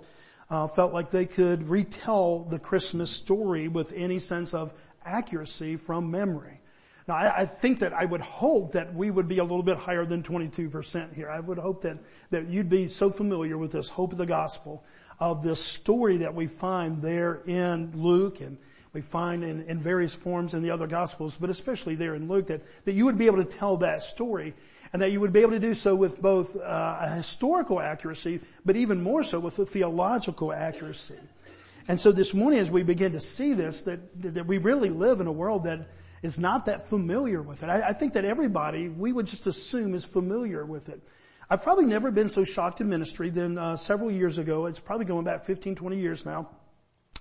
uh, 0.49 0.67
felt 0.67 0.93
like 0.93 1.11
they 1.11 1.27
could 1.27 1.69
retell 1.69 2.43
the 2.45 2.57
Christmas 2.57 3.11
story 3.11 3.67
with 3.67 3.93
any 3.95 4.17
sense 4.17 4.55
of 4.55 4.73
accuracy 5.05 5.75
from 5.75 6.09
memory. 6.09 6.59
Now 7.07 7.15
I, 7.15 7.41
I, 7.41 7.45
think 7.45 7.79
that 7.79 7.93
I 7.93 8.05
would 8.05 8.21
hope 8.21 8.73
that 8.73 8.93
we 8.93 9.11
would 9.11 9.27
be 9.27 9.39
a 9.39 9.43
little 9.43 9.63
bit 9.63 9.77
higher 9.77 10.05
than 10.05 10.23
22% 10.23 11.13
here. 11.13 11.29
I 11.29 11.39
would 11.39 11.57
hope 11.57 11.81
that, 11.81 11.97
that 12.29 12.47
you'd 12.47 12.69
be 12.69 12.87
so 12.87 13.09
familiar 13.09 13.57
with 13.57 13.73
this 13.73 13.89
hope 13.89 14.13
of 14.13 14.17
the 14.17 14.25
gospel 14.25 14.83
of 15.19 15.43
this 15.43 15.59
story 15.59 16.17
that 16.17 16.33
we 16.33 16.47
find 16.47 17.01
there 17.01 17.41
in 17.45 17.91
Luke 17.95 18.41
and 18.41 18.57
we 18.93 19.01
find 19.01 19.43
in, 19.43 19.63
in 19.63 19.79
various 19.79 20.13
forms 20.13 20.53
in 20.53 20.61
the 20.61 20.69
other 20.69 20.87
gospels, 20.87 21.35
but 21.35 21.49
especially 21.49 21.95
there 21.95 22.15
in 22.15 22.27
Luke 22.27 22.47
that, 22.47 22.61
that 22.85 22.93
you 22.93 23.05
would 23.05 23.17
be 23.17 23.25
able 23.25 23.43
to 23.43 23.45
tell 23.45 23.77
that 23.77 24.03
story 24.03 24.53
and 24.93 25.01
that 25.01 25.11
you 25.11 25.19
would 25.19 25.33
be 25.33 25.41
able 25.41 25.51
to 25.51 25.59
do 25.59 25.73
so 25.73 25.95
with 25.95 26.21
both 26.21 26.55
uh, 26.55 26.97
a 27.01 27.09
historical 27.09 27.79
accuracy, 27.79 28.39
but 28.63 28.75
even 28.75 29.01
more 29.01 29.23
so 29.23 29.39
with 29.39 29.57
a 29.57 29.65
theological 29.65 30.53
accuracy. 30.53 31.17
And 31.87 31.99
so 31.99 32.11
this 32.11 32.33
morning 32.33 32.59
as 32.59 32.69
we 32.69 32.83
begin 32.83 33.11
to 33.13 33.19
see 33.19 33.53
this, 33.53 33.81
that, 33.81 33.99
that 34.21 34.45
we 34.45 34.59
really 34.59 34.89
live 34.89 35.19
in 35.19 35.27
a 35.27 35.31
world 35.31 35.63
that 35.63 35.87
is 36.23 36.39
not 36.39 36.65
that 36.65 36.87
familiar 36.87 37.41
with 37.41 37.61
it. 37.61 37.69
I, 37.69 37.89
I 37.89 37.93
think 37.93 38.13
that 38.13 38.25
everybody, 38.25 38.87
we 38.87 39.11
would 39.11 39.27
just 39.27 39.45
assume 39.45 39.93
is 39.93 40.05
familiar 40.05 40.65
with 40.65 40.89
it. 40.89 41.05
I've 41.49 41.61
probably 41.61 41.85
never 41.85 42.09
been 42.09 42.29
so 42.29 42.45
shocked 42.45 42.79
in 42.81 42.89
ministry 42.89 43.29
than 43.29 43.57
uh, 43.57 43.75
several 43.75 44.09
years 44.09 44.37
ago. 44.37 44.65
It's 44.65 44.79
probably 44.79 45.05
going 45.05 45.25
back 45.25 45.45
15, 45.45 45.75
20 45.75 45.99
years 45.99 46.25
now. 46.25 46.49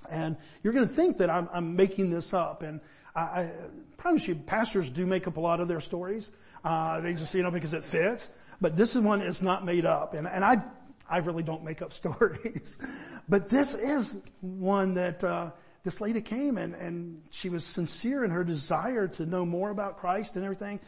And 0.09 0.37
you're 0.63 0.73
going 0.73 0.87
to 0.87 0.93
think 0.93 1.19
that 1.19 1.29
I'm, 1.29 1.49
I'm 1.53 1.75
making 1.75 2.11
this 2.11 2.33
up. 2.33 2.63
And 2.63 2.81
I, 3.15 3.21
I, 3.21 3.51
promise 3.97 4.27
you, 4.27 4.37
pastors 4.37 4.89
do 4.89 5.05
make 5.05 5.27
up 5.27 5.37
a 5.37 5.41
lot 5.41 5.61
of 5.61 5.69
their 5.69 5.81
stories. 5.81 6.31
Uh, 6.65 7.01
they 7.01 7.13
just, 7.13 7.35
you 7.35 7.43
know, 7.43 7.51
because 7.51 7.75
it 7.75 7.85
fits. 7.85 8.31
But 8.61 8.77
this 8.77 8.95
is 8.95 9.03
one 9.03 9.21
is 9.21 9.43
not 9.43 9.65
made 9.65 9.85
up. 9.85 10.15
And, 10.15 10.29
and 10.29 10.45
I, 10.45 10.63
I 11.11 11.19
really 11.19 11.43
don't 11.43 11.65
make 11.65 11.83
up 11.83 11.93
stories. 11.93 12.79
but 13.29 13.49
this 13.49 13.75
is 13.75 14.19
one 14.41 14.95
that, 14.95 15.25
uh, 15.25 15.51
this 15.85 16.01
lady 16.01 16.21
came 16.21 16.59
and, 16.59 16.75
and 16.75 17.23
she 17.31 17.49
was 17.49 17.65
sincere 17.65 18.25
in 18.25 18.31
her 18.31 18.45
desire 18.45 19.09
to 19.09 19.27
know 19.27 19.45
more 19.45 19.71
about 19.71 19.97
Christ 19.97 20.37
and 20.37 20.45
everything. 20.45 20.81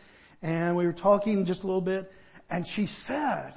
And 0.42 0.76
we 0.76 0.86
were 0.86 0.92
talking 0.92 1.44
just 1.44 1.64
a 1.64 1.66
little 1.66 1.80
bit 1.80 2.12
and 2.50 2.66
she 2.66 2.86
said, 2.86 3.54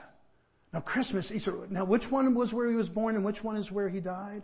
now 0.73 0.79
Christmas, 0.79 1.31
Easter, 1.31 1.67
now 1.69 1.85
which 1.85 2.09
one 2.11 2.33
was 2.33 2.53
where 2.53 2.69
he 2.69 2.75
was 2.75 2.89
born 2.89 3.15
and 3.15 3.23
which 3.23 3.43
one 3.43 3.55
is 3.55 3.71
where 3.71 3.89
he 3.89 3.99
died? 3.99 4.43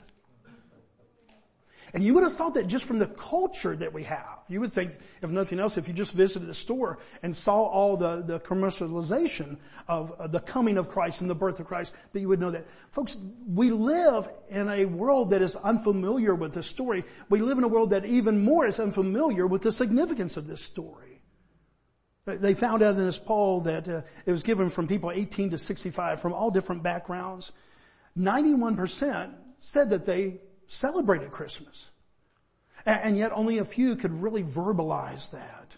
And 1.93 2.03
you 2.03 2.15
would 2.15 2.23
have 2.23 2.33
thought 2.33 2.55
that 2.55 2.65
just 2.65 2.85
from 2.85 2.97
the 2.97 3.05
culture 3.05 3.75
that 3.75 3.93
we 3.93 4.03
have, 4.03 4.39
you 4.47 4.59
would 4.61 4.73
think, 4.73 4.93
if 5.21 5.29
nothing 5.29 5.59
else, 5.59 5.77
if 5.77 5.87
you 5.87 5.93
just 5.93 6.13
visited 6.13 6.47
the 6.47 6.53
store 6.55 6.97
and 7.21 7.37
saw 7.37 7.61
all 7.61 7.97
the, 7.97 8.23
the 8.23 8.39
commercialization 8.39 9.57
of 9.87 10.11
uh, 10.13 10.25
the 10.25 10.39
coming 10.39 10.79
of 10.79 10.89
Christ 10.89 11.21
and 11.21 11.29
the 11.29 11.35
birth 11.35 11.59
of 11.59 11.67
Christ, 11.67 11.93
that 12.11 12.19
you 12.19 12.27
would 12.29 12.39
know 12.39 12.49
that. 12.49 12.65
Folks, 12.91 13.17
we 13.47 13.69
live 13.69 14.27
in 14.49 14.69
a 14.69 14.85
world 14.85 15.29
that 15.29 15.43
is 15.43 15.55
unfamiliar 15.55 16.33
with 16.33 16.55
this 16.55 16.65
story. 16.65 17.03
We 17.29 17.41
live 17.41 17.59
in 17.59 17.63
a 17.63 17.67
world 17.67 17.91
that 17.91 18.05
even 18.05 18.43
more 18.43 18.65
is 18.65 18.79
unfamiliar 18.79 19.45
with 19.45 19.61
the 19.61 19.71
significance 19.71 20.35
of 20.35 20.47
this 20.47 20.61
story. 20.61 21.21
They 22.25 22.55
found 22.55 22.81
out 22.81 22.95
in 22.95 23.05
this 23.05 23.19
poll 23.19 23.61
that 23.61 23.87
uh, 23.87 24.01
it 24.25 24.31
was 24.31 24.41
given 24.41 24.69
from 24.69 24.87
people 24.87 25.11
18 25.11 25.51
to 25.51 25.57
65 25.59 26.21
from 26.21 26.33
all 26.33 26.49
different 26.49 26.81
backgrounds. 26.81 27.51
91% 28.17 29.35
said 29.59 29.89
that 29.91 30.05
they 30.05 30.39
celebrated 30.73 31.31
Christmas. 31.31 31.89
And 32.85 33.17
yet 33.17 33.31
only 33.33 33.59
a 33.59 33.65
few 33.65 33.95
could 33.95 34.11
really 34.21 34.43
verbalize 34.43 35.31
that. 35.31 35.77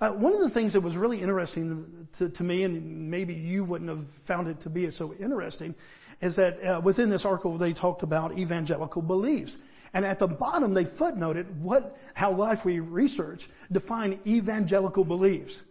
Uh, 0.00 0.10
one 0.12 0.32
of 0.32 0.40
the 0.40 0.48
things 0.48 0.72
that 0.72 0.80
was 0.80 0.96
really 0.96 1.20
interesting 1.20 2.08
to, 2.14 2.28
to, 2.28 2.42
me, 2.42 2.64
and 2.64 3.10
maybe 3.10 3.34
you 3.34 3.64
wouldn't 3.64 3.90
have 3.90 4.04
found 4.04 4.48
it 4.48 4.60
to 4.60 4.70
be 4.70 4.90
so 4.90 5.12
interesting, 5.14 5.74
is 6.20 6.36
that 6.36 6.64
uh, 6.64 6.80
within 6.82 7.10
this 7.10 7.24
article 7.24 7.56
they 7.58 7.72
talked 7.72 8.02
about 8.02 8.36
evangelical 8.38 9.02
beliefs. 9.02 9.58
And 9.94 10.04
at 10.04 10.18
the 10.18 10.26
bottom 10.26 10.72
they 10.72 10.84
footnoted 10.84 11.54
what, 11.58 11.98
how 12.14 12.32
Lifeway 12.32 12.80
Research 12.82 13.48
defined 13.70 14.18
evangelical 14.26 15.04
beliefs. 15.04 15.62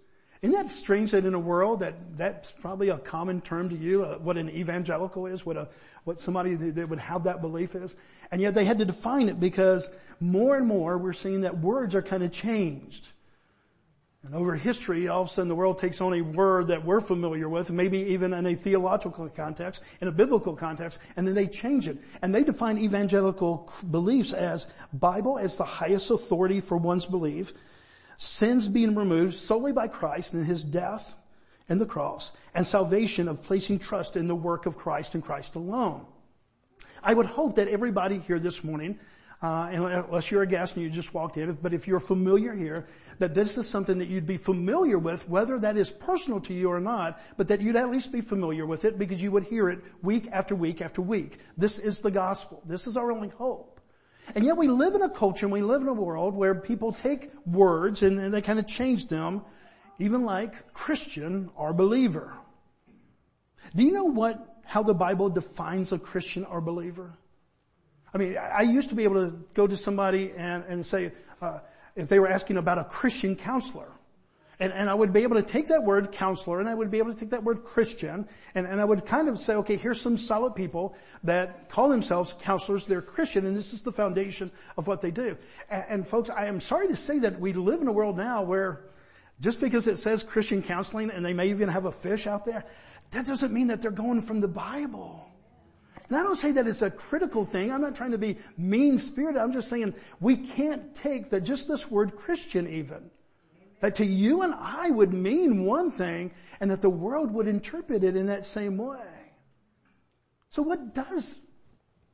Isn't 0.41 0.55
that 0.55 0.71
strange 0.71 1.11
that 1.11 1.23
in 1.23 1.35
a 1.35 1.39
world 1.39 1.81
that 1.81 2.17
that's 2.17 2.51
probably 2.51 2.89
a 2.89 2.97
common 2.97 3.41
term 3.41 3.69
to 3.69 3.75
you, 3.75 4.03
uh, 4.03 4.17
what 4.17 4.37
an 4.37 4.49
evangelical 4.49 5.27
is, 5.27 5.45
what 5.45 5.55
a, 5.55 5.69
what 6.03 6.19
somebody 6.19 6.55
that 6.55 6.89
would 6.89 6.99
have 6.99 7.25
that 7.25 7.41
belief 7.41 7.75
is. 7.75 7.95
And 8.31 8.41
yet 8.41 8.55
they 8.55 8.65
had 8.65 8.79
to 8.79 8.85
define 8.85 9.29
it 9.29 9.39
because 9.39 9.91
more 10.19 10.55
and 10.55 10.65
more 10.65 10.97
we're 10.97 11.13
seeing 11.13 11.41
that 11.41 11.59
words 11.59 11.93
are 11.93 12.01
kind 12.01 12.23
of 12.23 12.31
changed. 12.31 13.09
And 14.23 14.35
over 14.35 14.55
history, 14.55 15.07
all 15.07 15.23
of 15.23 15.27
a 15.27 15.31
sudden 15.31 15.49
the 15.49 15.55
world 15.55 15.79
takes 15.79 15.99
on 15.99 16.13
a 16.13 16.21
word 16.21 16.67
that 16.67 16.85
we're 16.85 17.01
familiar 17.01 17.49
with, 17.49 17.71
maybe 17.71 17.99
even 17.99 18.33
in 18.33 18.45
a 18.45 18.55
theological 18.55 19.27
context, 19.29 19.83
in 19.99 20.07
a 20.07 20.11
biblical 20.11 20.55
context, 20.55 20.99
and 21.17 21.27
then 21.27 21.33
they 21.33 21.47
change 21.47 21.87
it. 21.87 21.97
And 22.21 22.33
they 22.33 22.43
define 22.43 22.77
evangelical 22.77 23.71
beliefs 23.89 24.33
as 24.33 24.67
Bible 24.93 25.39
as 25.39 25.57
the 25.57 25.65
highest 25.65 26.11
authority 26.11 26.61
for 26.61 26.77
one's 26.77 27.07
belief, 27.07 27.53
sins 28.17 28.67
being 28.67 28.95
removed 28.95 29.35
solely 29.35 29.71
by 29.71 29.87
Christ 29.87 30.33
and 30.33 30.45
His 30.45 30.63
death 30.63 31.15
and 31.69 31.79
the 31.79 31.85
cross, 31.85 32.33
and 32.53 32.67
salvation 32.67 33.29
of 33.29 33.43
placing 33.43 33.79
trust 33.79 34.17
in 34.17 34.27
the 34.27 34.35
work 34.35 34.65
of 34.65 34.75
Christ 34.75 35.13
and 35.13 35.23
Christ 35.23 35.55
alone. 35.55 36.05
I 37.01 37.13
would 37.13 37.27
hope 37.27 37.55
that 37.55 37.69
everybody 37.69 38.19
here 38.19 38.39
this 38.39 38.63
morning, 38.63 38.99
uh, 39.41 39.69
unless 39.71 40.29
you're 40.29 40.41
a 40.41 40.47
guest 40.47 40.75
and 40.75 40.83
you 40.83 40.91
just 40.91 41.13
walked 41.13 41.37
in, 41.37 41.53
but 41.53 41.73
if 41.73 41.87
you're 41.87 42.01
familiar 42.01 42.53
here, 42.53 42.87
that 43.19 43.33
this 43.33 43.57
is 43.57 43.69
something 43.69 43.99
that 43.99 44.07
you'd 44.07 44.27
be 44.27 44.35
familiar 44.35 44.99
with, 44.99 45.29
whether 45.29 45.57
that 45.59 45.77
is 45.77 45.89
personal 45.89 46.41
to 46.41 46.53
you 46.53 46.69
or 46.69 46.79
not, 46.79 47.21
but 47.37 47.47
that 47.47 47.61
you'd 47.61 47.75
at 47.75 47.89
least 47.89 48.11
be 48.11 48.21
familiar 48.21 48.65
with 48.65 48.83
it 48.83 48.99
because 48.99 49.21
you 49.21 49.31
would 49.31 49.45
hear 49.45 49.69
it 49.69 49.79
week 50.01 50.27
after 50.31 50.55
week 50.55 50.81
after 50.81 51.01
week. 51.01 51.37
This 51.57 51.79
is 51.79 52.01
the 52.01 52.11
gospel. 52.11 52.61
This 52.65 52.85
is 52.85 52.97
our 52.97 53.11
only 53.11 53.29
hope. 53.29 53.70
And 54.35 54.45
yet 54.45 54.57
we 54.57 54.67
live 54.67 54.95
in 54.95 55.01
a 55.01 55.09
culture 55.09 55.45
and 55.45 55.53
we 55.53 55.61
live 55.61 55.81
in 55.81 55.87
a 55.87 55.93
world 55.93 56.35
where 56.35 56.55
people 56.55 56.93
take 56.93 57.29
words 57.45 58.03
and, 58.03 58.33
they 58.33 58.41
kind 58.41 58.59
of 58.59 58.67
change 58.67 59.07
them, 59.07 59.43
even 59.99 60.23
like 60.23 60.73
Christian 60.73 61.49
or 61.55 61.73
believer. 61.73 62.33
Do 63.75 63.83
you 63.83 63.91
know 63.91 64.05
what 64.05 64.47
how 64.65 64.83
the 64.83 64.93
Bible 64.93 65.29
defines 65.29 65.91
a 65.91 65.99
Christian 65.99 66.45
or 66.45 66.61
believer? 66.61 67.13
I 68.13 68.17
mean, 68.17 68.37
I 68.37 68.61
used 68.61 68.89
to 68.89 68.95
be 68.95 69.03
able 69.03 69.29
to 69.29 69.37
go 69.53 69.67
to 69.67 69.75
somebody 69.75 70.31
and, 70.35 70.63
and 70.65 70.85
say, 70.85 71.13
uh, 71.41 71.59
if 71.95 72.09
they 72.09 72.19
were 72.19 72.27
asking 72.27 72.57
about 72.57 72.77
a 72.77 72.83
Christian 72.85 73.35
counselor, 73.35 73.91
and, 74.59 74.71
and 74.73 74.89
I 74.89 74.93
would 74.93 75.11
be 75.11 75.23
able 75.23 75.37
to 75.37 75.43
take 75.43 75.67
that 75.69 75.83
word 75.83 76.11
counselor 76.11 76.59
and 76.59 76.69
I 76.69 76.75
would 76.75 76.91
be 76.91 76.99
able 76.99 77.13
to 77.13 77.19
take 77.19 77.31
that 77.31 77.43
word 77.43 77.63
Christian 77.63 78.27
and, 78.53 78.67
and 78.67 78.79
I 78.79 78.85
would 78.85 79.05
kind 79.05 79.27
of 79.27 79.39
say, 79.39 79.55
okay, 79.55 79.75
here's 79.75 79.99
some 79.99 80.17
solid 80.17 80.55
people 80.55 80.95
that 81.23 81.69
call 81.69 81.89
themselves 81.89 82.35
counselors, 82.41 82.85
they're 82.85 83.01
Christian 83.01 83.45
and 83.45 83.55
this 83.55 83.73
is 83.73 83.81
the 83.81 83.91
foundation 83.91 84.51
of 84.77 84.87
what 84.87 85.01
they 85.01 85.11
do. 85.11 85.37
And, 85.69 85.85
and 85.89 86.07
folks, 86.07 86.29
I 86.29 86.45
am 86.45 86.59
sorry 86.59 86.87
to 86.89 86.95
say 86.95 87.19
that 87.19 87.39
we 87.39 87.53
live 87.53 87.81
in 87.81 87.87
a 87.87 87.91
world 87.91 88.17
now 88.17 88.43
where 88.43 88.83
just 89.39 89.59
because 89.59 89.87
it 89.87 89.97
says 89.97 90.21
Christian 90.21 90.61
counseling 90.61 91.09
and 91.09 91.25
they 91.25 91.33
may 91.33 91.49
even 91.49 91.67
have 91.69 91.85
a 91.85 91.91
fish 91.91 92.27
out 92.27 92.45
there, 92.45 92.63
that 93.11 93.25
doesn't 93.25 93.51
mean 93.51 93.67
that 93.67 93.81
they're 93.81 93.91
going 93.91 94.21
from 94.21 94.39
the 94.39 94.47
Bible. 94.47 95.27
And 96.07 96.17
I 96.17 96.23
don't 96.23 96.35
say 96.35 96.51
that 96.51 96.67
it's 96.67 96.81
a 96.81 96.91
critical 96.91 97.45
thing. 97.45 97.71
I'm 97.71 97.81
not 97.81 97.95
trying 97.95 98.11
to 98.11 98.17
be 98.17 98.37
mean 98.57 98.97
spirited. 98.97 99.41
I'm 99.41 99.53
just 99.53 99.69
saying 99.69 99.95
we 100.19 100.35
can't 100.35 100.93
take 100.93 101.29
that 101.29 101.41
just 101.41 101.67
this 101.67 101.89
word 101.89 102.15
Christian 102.15 102.67
even. 102.67 103.09
That 103.81 103.95
to 103.95 104.05
you 104.05 104.43
and 104.43 104.53
I 104.53 104.89
would 104.91 105.11
mean 105.13 105.65
one 105.65 105.91
thing 105.91 106.31
and 106.61 106.71
that 106.71 106.81
the 106.81 106.89
world 106.89 107.31
would 107.33 107.47
interpret 107.47 108.03
it 108.03 108.15
in 108.15 108.27
that 108.27 108.45
same 108.45 108.77
way. 108.77 108.99
So 110.51 110.61
what 110.61 110.93
does 110.93 111.39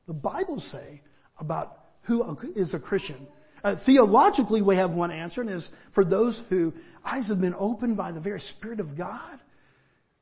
the 0.08 0.14
Bible 0.14 0.60
say 0.60 1.02
about 1.40 1.78
who 2.04 2.38
is 2.56 2.74
a 2.74 2.80
Christian? 2.80 3.28
Uh, 3.64 3.76
theologically 3.76 4.62
we 4.62 4.78
have 4.78 4.94
one 4.94 5.12
answer 5.12 5.42
and 5.42 5.50
is 5.50 5.72
for 5.92 6.06
those 6.06 6.40
who 6.50 6.74
eyes 7.04 7.28
have 7.28 7.42
been 7.42 7.56
opened 7.58 7.98
by 7.98 8.12
the 8.12 8.22
very 8.22 8.40
Spirit 8.40 8.80
of 8.80 8.96
God 8.96 9.40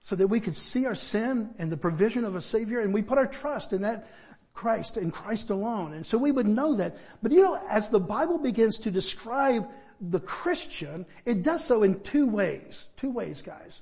so 0.02 0.16
that 0.16 0.28
we 0.28 0.40
could 0.40 0.56
see 0.56 0.88
our 0.88 0.96
sin 0.96 1.54
and 1.60 1.72
the 1.72 1.78
provision 1.78 2.26
of 2.26 2.36
a 2.36 2.42
Savior 2.42 2.80
and 2.80 2.92
we 2.92 3.04
put 3.04 3.20
our 3.20 3.28
trust 3.28 3.72
in 3.72 3.84
that 3.84 4.08
Christ 4.56 4.98
and 4.98 5.14
Christ 5.14 5.52
alone. 5.52 5.94
And 5.94 6.06
so 6.06 6.18
we 6.18 6.32
would 6.32 6.48
know 6.48 6.76
that. 6.76 6.96
But 7.22 7.34
you 7.34 7.44
know, 7.44 7.60
as 7.70 7.90
the 7.90 8.00
Bible 8.00 8.40
begins 8.40 8.80
to 8.80 8.92
describe 8.92 9.70
the 10.02 10.20
Christian, 10.20 11.06
it 11.26 11.44
does 11.44 11.64
so 11.64 11.84
in 11.84 12.00
two 12.02 12.28
ways. 12.28 12.88
Two 12.96 13.12
ways, 13.12 13.42
guys. 13.42 13.82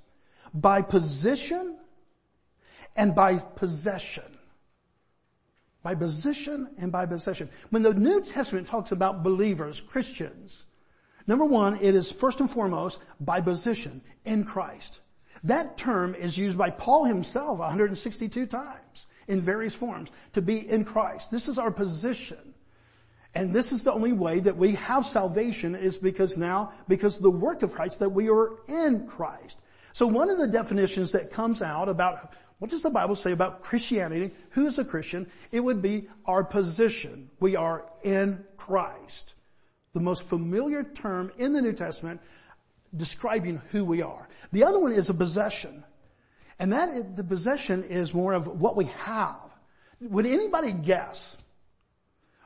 By 0.53 0.81
position 0.81 1.77
and 2.95 3.15
by 3.15 3.37
possession. 3.37 4.37
By 5.81 5.95
position 5.95 6.69
and 6.77 6.91
by 6.91 7.05
possession. 7.05 7.49
When 7.69 7.81
the 7.81 7.93
New 7.93 8.21
Testament 8.21 8.67
talks 8.67 8.91
about 8.91 9.23
believers, 9.23 9.81
Christians, 9.81 10.65
number 11.27 11.45
one, 11.45 11.75
it 11.81 11.95
is 11.95 12.11
first 12.11 12.39
and 12.39 12.49
foremost 12.49 12.99
by 13.19 13.41
position 13.41 14.01
in 14.25 14.43
Christ. 14.45 15.01
That 15.43 15.77
term 15.77 16.15
is 16.15 16.37
used 16.37 16.57
by 16.57 16.69
Paul 16.69 17.05
himself 17.05 17.59
162 17.59 18.45
times 18.45 19.07
in 19.27 19.41
various 19.41 19.75
forms 19.75 20.09
to 20.33 20.41
be 20.41 20.69
in 20.69 20.85
Christ. 20.85 21.31
This 21.31 21.47
is 21.47 21.57
our 21.57 21.71
position. 21.71 22.52
And 23.35 23.53
this 23.53 23.71
is 23.71 23.83
the 23.83 23.91
only 23.91 24.13
way 24.13 24.39
that 24.39 24.57
we 24.57 24.73
have 24.73 25.05
salvation 25.05 25.75
is 25.75 25.97
because 25.97 26.37
now, 26.37 26.71
because 26.87 27.17
the 27.17 27.31
work 27.31 27.63
of 27.63 27.73
Christ, 27.73 27.99
that 27.99 28.09
we 28.09 28.29
are 28.29 28.59
in 28.67 29.07
Christ. 29.07 29.59
So 29.93 30.05
one 30.05 30.29
of 30.29 30.37
the 30.37 30.47
definitions 30.47 31.13
that 31.13 31.31
comes 31.31 31.61
out 31.61 31.89
about 31.89 32.33
what 32.59 32.69
does 32.69 32.83
the 32.83 32.89
Bible 32.89 33.15
say 33.15 33.31
about 33.31 33.61
Christianity? 33.61 34.31
Who 34.51 34.67
is 34.67 34.79
a 34.79 34.85
Christian? 34.85 35.29
It 35.51 35.59
would 35.59 35.81
be 35.81 36.07
our 36.25 36.43
position. 36.43 37.29
We 37.39 37.55
are 37.55 37.85
in 38.03 38.45
Christ. 38.55 39.35
The 39.93 39.99
most 39.99 40.27
familiar 40.27 40.83
term 40.83 41.31
in 41.37 41.53
the 41.53 41.61
New 41.61 41.73
Testament 41.73 42.21
describing 42.95 43.61
who 43.71 43.83
we 43.83 44.01
are. 44.01 44.29
The 44.51 44.63
other 44.63 44.79
one 44.79 44.91
is 44.93 45.09
a 45.09 45.13
possession. 45.13 45.83
And 46.59 46.71
that 46.71 46.89
is, 46.89 47.03
the 47.15 47.23
possession 47.23 47.83
is 47.83 48.13
more 48.13 48.33
of 48.33 48.47
what 48.47 48.75
we 48.75 48.85
have. 48.85 49.51
Would 49.99 50.25
anybody 50.25 50.71
guess 50.71 51.35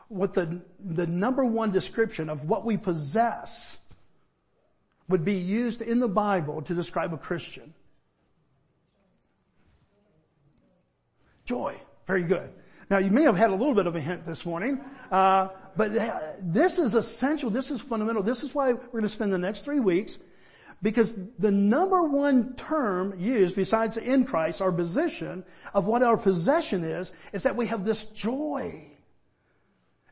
what 0.09 0.33
the, 0.33 0.61
the 0.79 1.07
number 1.07 1.43
one 1.45 1.71
description 1.71 2.29
of 2.29 2.45
what 2.45 2.65
we 2.65 2.77
possess 2.77 3.77
would 5.09 5.23
be 5.23 5.35
used 5.35 5.81
in 5.81 5.99
the 5.99 6.07
Bible 6.07 6.61
to 6.63 6.73
describe 6.73 7.13
a 7.13 7.17
Christian? 7.17 7.73
Joy. 11.45 11.79
Very 12.07 12.23
good. 12.23 12.49
Now 12.89 12.99
you 12.99 13.11
may 13.11 13.23
have 13.23 13.35
had 13.35 13.49
a 13.49 13.55
little 13.55 13.75
bit 13.75 13.85
of 13.85 13.95
a 13.95 13.99
hint 13.99 14.25
this 14.25 14.45
morning, 14.45 14.79
uh, 15.11 15.49
but 15.75 15.91
this 16.41 16.79
is 16.79 16.95
essential. 16.95 17.49
This 17.49 17.69
is 17.69 17.81
fundamental. 17.81 18.23
This 18.23 18.43
is 18.43 18.55
why 18.55 18.73
we're 18.73 18.87
going 18.87 19.03
to 19.03 19.09
spend 19.09 19.33
the 19.33 19.37
next 19.37 19.65
three 19.65 19.79
weeks 19.79 20.19
because 20.81 21.15
the 21.39 21.51
number 21.51 22.03
one 22.03 22.53
term 22.55 23.13
used 23.17 23.55
besides 23.55 23.97
in 23.97 24.25
Christ, 24.25 24.61
our 24.61 24.71
position 24.71 25.43
of 25.73 25.85
what 25.85 26.03
our 26.03 26.17
possession 26.17 26.83
is, 26.83 27.13
is 27.33 27.43
that 27.43 27.55
we 27.55 27.67
have 27.67 27.83
this 27.83 28.05
joy. 28.07 28.96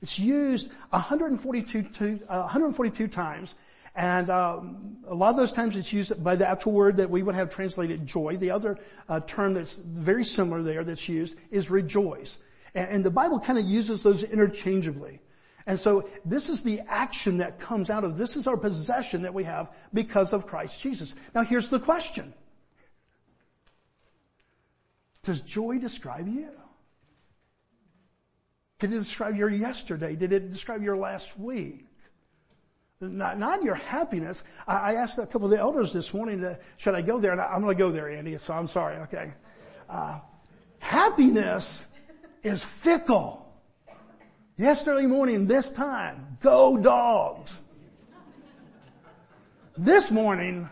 It's 0.01 0.19
used 0.19 0.69
142, 0.89 2.19
uh, 2.30 2.42
142 2.42 3.07
times 3.07 3.56
and 3.95 4.30
um, 4.30 4.97
a 5.07 5.15
lot 5.15 5.30
of 5.30 5.38
those 5.38 5.53
times 5.53 5.77
it's 5.77 5.94
used 5.94 6.21
by 6.21 6.36
the 6.36 6.47
actual 6.47 6.74
word 6.74 6.97
that 6.97 7.09
we 7.09 7.24
would 7.24 7.36
have 7.36 7.50
translated 7.50 8.06
joy. 8.06 8.36
The 8.36 8.51
other 8.51 8.77
uh, 9.07 9.21
term 9.21 9.53
that's 9.53 9.77
very 9.77 10.25
similar 10.25 10.62
there 10.62 10.83
that's 10.83 11.07
used 11.07 11.38
is 11.50 11.71
rejoice. 11.71 12.38
And, 12.74 12.89
and 12.89 13.06
the 13.06 13.12
Bible 13.12 13.39
kind 13.39 13.57
of 13.57 13.65
uses 13.65 14.03
those 14.03 14.24
interchangeably. 14.24 15.21
And 15.65 15.80
so 15.80 16.09
this 16.25 16.50
is 16.50 16.62
the 16.62 16.81
action 16.88 17.38
that 17.38 17.57
comes 17.57 17.89
out 17.89 18.03
of 18.03 18.18
this 18.18 18.36
is 18.36 18.47
our 18.47 18.57
possession 18.57 19.21
that 19.21 19.33
we 19.33 19.45
have 19.45 19.74
because 19.94 20.33
of 20.33 20.45
Christ 20.45 20.81
Jesus. 20.81 21.15
Now 21.33 21.44
here's 21.44 21.69
the 21.69 21.80
question. 21.80 22.33
Does 25.24 25.39
joy 25.39 25.80
describe 25.80 26.27
you? 26.27 26.51
Did 28.80 28.92
it 28.92 29.00
describe 29.00 29.36
your 29.36 29.50
yesterday? 29.50 30.16
Did 30.16 30.33
it 30.33 30.51
describe 30.51 30.83
your 30.83 30.98
last 30.98 31.39
week? 31.39 31.86
Not, 33.00 33.39
not 33.39 33.63
your 33.63 33.75
happiness. 33.75 34.44
I, 34.68 34.75
I 34.75 34.94
asked 34.95 35.18
a 35.18 35.25
couple 35.25 35.45
of 35.45 35.51
the 35.51 35.60
elders 35.60 35.94
this 35.94 36.13
morning, 36.13 36.42
to, 36.42 36.60
should 36.77 36.95
I 36.95 37.01
go 37.01 37.19
there? 37.19 37.31
And 37.31 37.42
I, 37.42 37.54
am 37.56 37.62
going 37.62 37.75
to 37.75 37.80
go 37.80 37.92
there, 37.92 38.10
Andy, 38.10 38.38
so 38.38 38.54
I'm 38.54 38.68
sorry, 38.68 38.98
okay. 39.04 39.33
Uh, 39.89 40.19
happiness 40.80 41.88
is 42.44 42.63
fickle. 42.63 43.42
Yesterday 44.57 45.06
morning, 45.06 45.48
this 45.48 45.71
time, 45.71 46.38
go 46.42 46.78
dogs. 46.78 47.62
This 49.78 50.10
morning, 50.12 50.69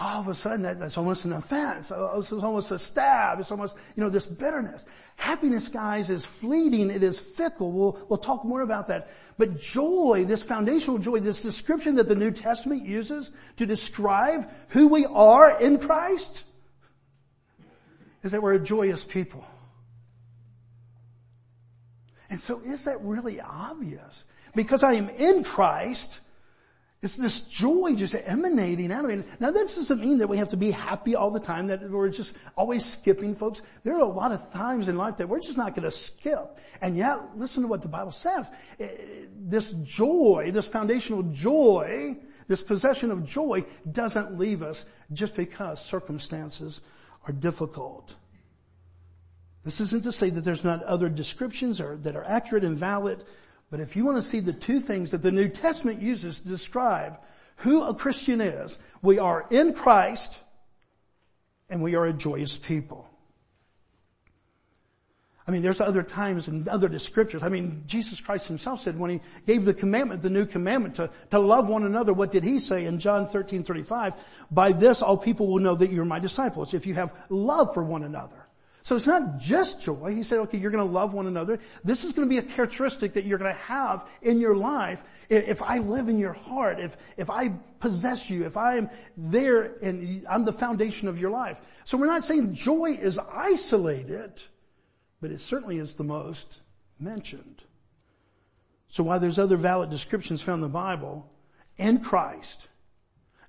all 0.00 0.20
of 0.20 0.28
a 0.28 0.34
sudden 0.34 0.62
that, 0.62 0.78
that's 0.78 0.96
almost 0.96 1.26
an 1.26 1.32
offense. 1.32 1.92
Uh, 1.92 2.14
it's 2.16 2.32
almost 2.32 2.70
a 2.70 2.78
stab. 2.78 3.38
It's 3.38 3.50
almost, 3.50 3.76
you 3.94 4.02
know, 4.02 4.08
this 4.08 4.26
bitterness. 4.26 4.86
Happiness, 5.16 5.68
guys, 5.68 6.08
is 6.08 6.24
fleeting. 6.24 6.90
It 6.90 7.02
is 7.02 7.18
fickle. 7.18 7.70
We'll, 7.70 8.06
we'll 8.08 8.18
talk 8.18 8.44
more 8.44 8.62
about 8.62 8.88
that. 8.88 9.10
But 9.36 9.60
joy, 9.60 10.24
this 10.26 10.42
foundational 10.42 10.98
joy, 10.98 11.20
this 11.20 11.42
description 11.42 11.96
that 11.96 12.08
the 12.08 12.14
New 12.14 12.30
Testament 12.30 12.86
uses 12.86 13.30
to 13.56 13.66
describe 13.66 14.50
who 14.68 14.88
we 14.88 15.04
are 15.04 15.60
in 15.60 15.78
Christ, 15.78 16.46
is 18.22 18.32
that 18.32 18.42
we're 18.42 18.54
a 18.54 18.58
joyous 18.58 19.04
people. 19.04 19.44
And 22.30 22.40
so 22.40 22.60
is 22.60 22.84
that 22.84 23.02
really 23.02 23.40
obvious? 23.40 24.24
Because 24.54 24.82
I 24.82 24.94
am 24.94 25.10
in 25.10 25.44
Christ, 25.44 26.20
it's 27.02 27.16
this 27.16 27.40
joy 27.42 27.94
just 27.96 28.14
emanating 28.14 28.92
out 28.92 29.06
of 29.06 29.10
it. 29.10 29.40
Now 29.40 29.50
this 29.50 29.76
doesn't 29.76 30.00
mean 30.00 30.18
that 30.18 30.26
we 30.26 30.36
have 30.36 30.50
to 30.50 30.58
be 30.58 30.70
happy 30.70 31.16
all 31.16 31.30
the 31.30 31.40
time, 31.40 31.68
that 31.68 31.88
we're 31.90 32.10
just 32.10 32.36
always 32.56 32.84
skipping 32.84 33.34
folks. 33.34 33.62
There 33.84 33.94
are 33.94 34.00
a 34.00 34.06
lot 34.06 34.32
of 34.32 34.52
times 34.52 34.88
in 34.88 34.98
life 34.98 35.16
that 35.16 35.28
we're 35.28 35.40
just 35.40 35.56
not 35.56 35.74
going 35.74 35.84
to 35.84 35.90
skip. 35.90 36.58
And 36.82 36.98
yet, 36.98 37.38
listen 37.38 37.62
to 37.62 37.68
what 37.68 37.80
the 37.80 37.88
Bible 37.88 38.12
says. 38.12 38.50
Eh, 38.78 38.88
this 39.34 39.72
joy, 39.72 40.50
this 40.52 40.66
foundational 40.66 41.22
joy, 41.22 42.18
this 42.48 42.62
possession 42.62 43.10
of 43.10 43.24
joy 43.24 43.64
doesn't 43.90 44.36
leave 44.36 44.62
us 44.62 44.84
just 45.10 45.34
because 45.34 45.82
circumstances 45.82 46.82
are 47.26 47.32
difficult. 47.32 48.14
This 49.62 49.80
isn't 49.80 50.04
to 50.04 50.12
say 50.12 50.28
that 50.30 50.44
there's 50.44 50.64
not 50.64 50.82
other 50.82 51.08
descriptions 51.08 51.80
or, 51.80 51.96
that 51.98 52.16
are 52.16 52.26
accurate 52.26 52.64
and 52.64 52.76
valid, 52.76 53.24
but 53.70 53.80
if 53.80 53.94
you 53.94 54.04
want 54.04 54.16
to 54.16 54.22
see 54.22 54.40
the 54.40 54.52
two 54.52 54.80
things 54.80 55.12
that 55.12 55.22
the 55.22 55.30
New 55.30 55.48
Testament 55.48 56.02
uses 56.02 56.40
to 56.40 56.48
describe 56.48 57.18
who 57.56 57.84
a 57.84 57.94
Christian 57.94 58.40
is, 58.40 58.78
we 59.02 59.18
are 59.18 59.46
in 59.50 59.74
Christ 59.74 60.42
and 61.68 61.82
we 61.82 61.94
are 61.94 62.04
a 62.04 62.12
joyous 62.12 62.56
people. 62.56 63.10
I 65.46 65.52
mean, 65.52 65.62
there's 65.62 65.80
other 65.80 66.02
times 66.02 66.48
and 66.48 66.68
other 66.68 66.96
scriptures. 66.98 67.42
I 67.42 67.48
mean, 67.48 67.82
Jesus 67.86 68.20
Christ 68.20 68.46
himself 68.46 68.80
said 68.80 68.98
when 68.98 69.10
he 69.10 69.20
gave 69.46 69.64
the 69.64 69.74
commandment, 69.74 70.22
the 70.22 70.30
new 70.30 70.46
commandment 70.46 70.96
to, 70.96 71.10
to 71.30 71.38
love 71.38 71.68
one 71.68 71.82
another, 71.82 72.12
what 72.12 72.30
did 72.30 72.44
he 72.44 72.58
say 72.58 72.84
in 72.84 72.98
John 72.98 73.26
13, 73.26 73.64
35? 73.64 74.14
By 74.50 74.72
this 74.72 75.02
all 75.02 75.16
people 75.16 75.48
will 75.48 75.58
know 75.58 75.74
that 75.74 75.90
you're 75.90 76.04
my 76.04 76.20
disciples 76.20 76.72
if 76.72 76.86
you 76.86 76.94
have 76.94 77.14
love 77.30 77.74
for 77.74 77.82
one 77.82 78.04
another. 78.04 78.39
So 78.82 78.96
it's 78.96 79.06
not 79.06 79.38
just 79.38 79.80
joy. 79.80 80.14
He 80.14 80.22
said, 80.22 80.38
okay, 80.40 80.58
you're 80.58 80.70
going 80.70 80.86
to 80.86 80.92
love 80.92 81.12
one 81.12 81.26
another. 81.26 81.58
This 81.84 82.04
is 82.04 82.12
going 82.12 82.26
to 82.26 82.30
be 82.30 82.38
a 82.38 82.42
characteristic 82.42 83.12
that 83.12 83.24
you're 83.24 83.38
going 83.38 83.52
to 83.52 83.60
have 83.60 84.08
in 84.22 84.40
your 84.40 84.56
life. 84.56 85.04
If 85.28 85.60
I 85.60 85.78
live 85.78 86.08
in 86.08 86.18
your 86.18 86.32
heart, 86.32 86.80
if, 86.80 86.96
if 87.18 87.28
I 87.28 87.50
possess 87.78 88.30
you, 88.30 88.44
if 88.44 88.56
I 88.56 88.76
am 88.76 88.88
there 89.16 89.76
and 89.82 90.26
I'm 90.28 90.44
the 90.44 90.52
foundation 90.52 91.08
of 91.08 91.20
your 91.20 91.30
life. 91.30 91.60
So 91.84 91.98
we're 91.98 92.06
not 92.06 92.24
saying 92.24 92.54
joy 92.54 92.98
is 93.00 93.18
isolated, 93.18 94.42
but 95.20 95.30
it 95.30 95.40
certainly 95.40 95.78
is 95.78 95.94
the 95.94 96.04
most 96.04 96.60
mentioned. 96.98 97.64
So 98.88 99.04
while 99.04 99.20
there's 99.20 99.38
other 99.38 99.56
valid 99.56 99.90
descriptions 99.90 100.40
found 100.40 100.56
in 100.56 100.62
the 100.62 100.68
Bible, 100.68 101.30
in 101.76 102.00
Christ, 102.00 102.68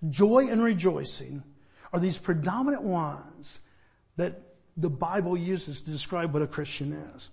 joy 0.09 0.47
and 0.49 0.61
rejoicing 0.61 1.43
are 1.93 1.99
these 1.99 2.17
predominant 2.17 2.83
ones 2.83 3.61
that 4.17 4.50
the 4.81 4.89
Bible 4.89 5.37
uses 5.37 5.81
to 5.81 5.91
describe 5.91 6.33
what 6.33 6.41
a 6.41 6.47
Christian 6.47 6.93
is. 6.93 7.29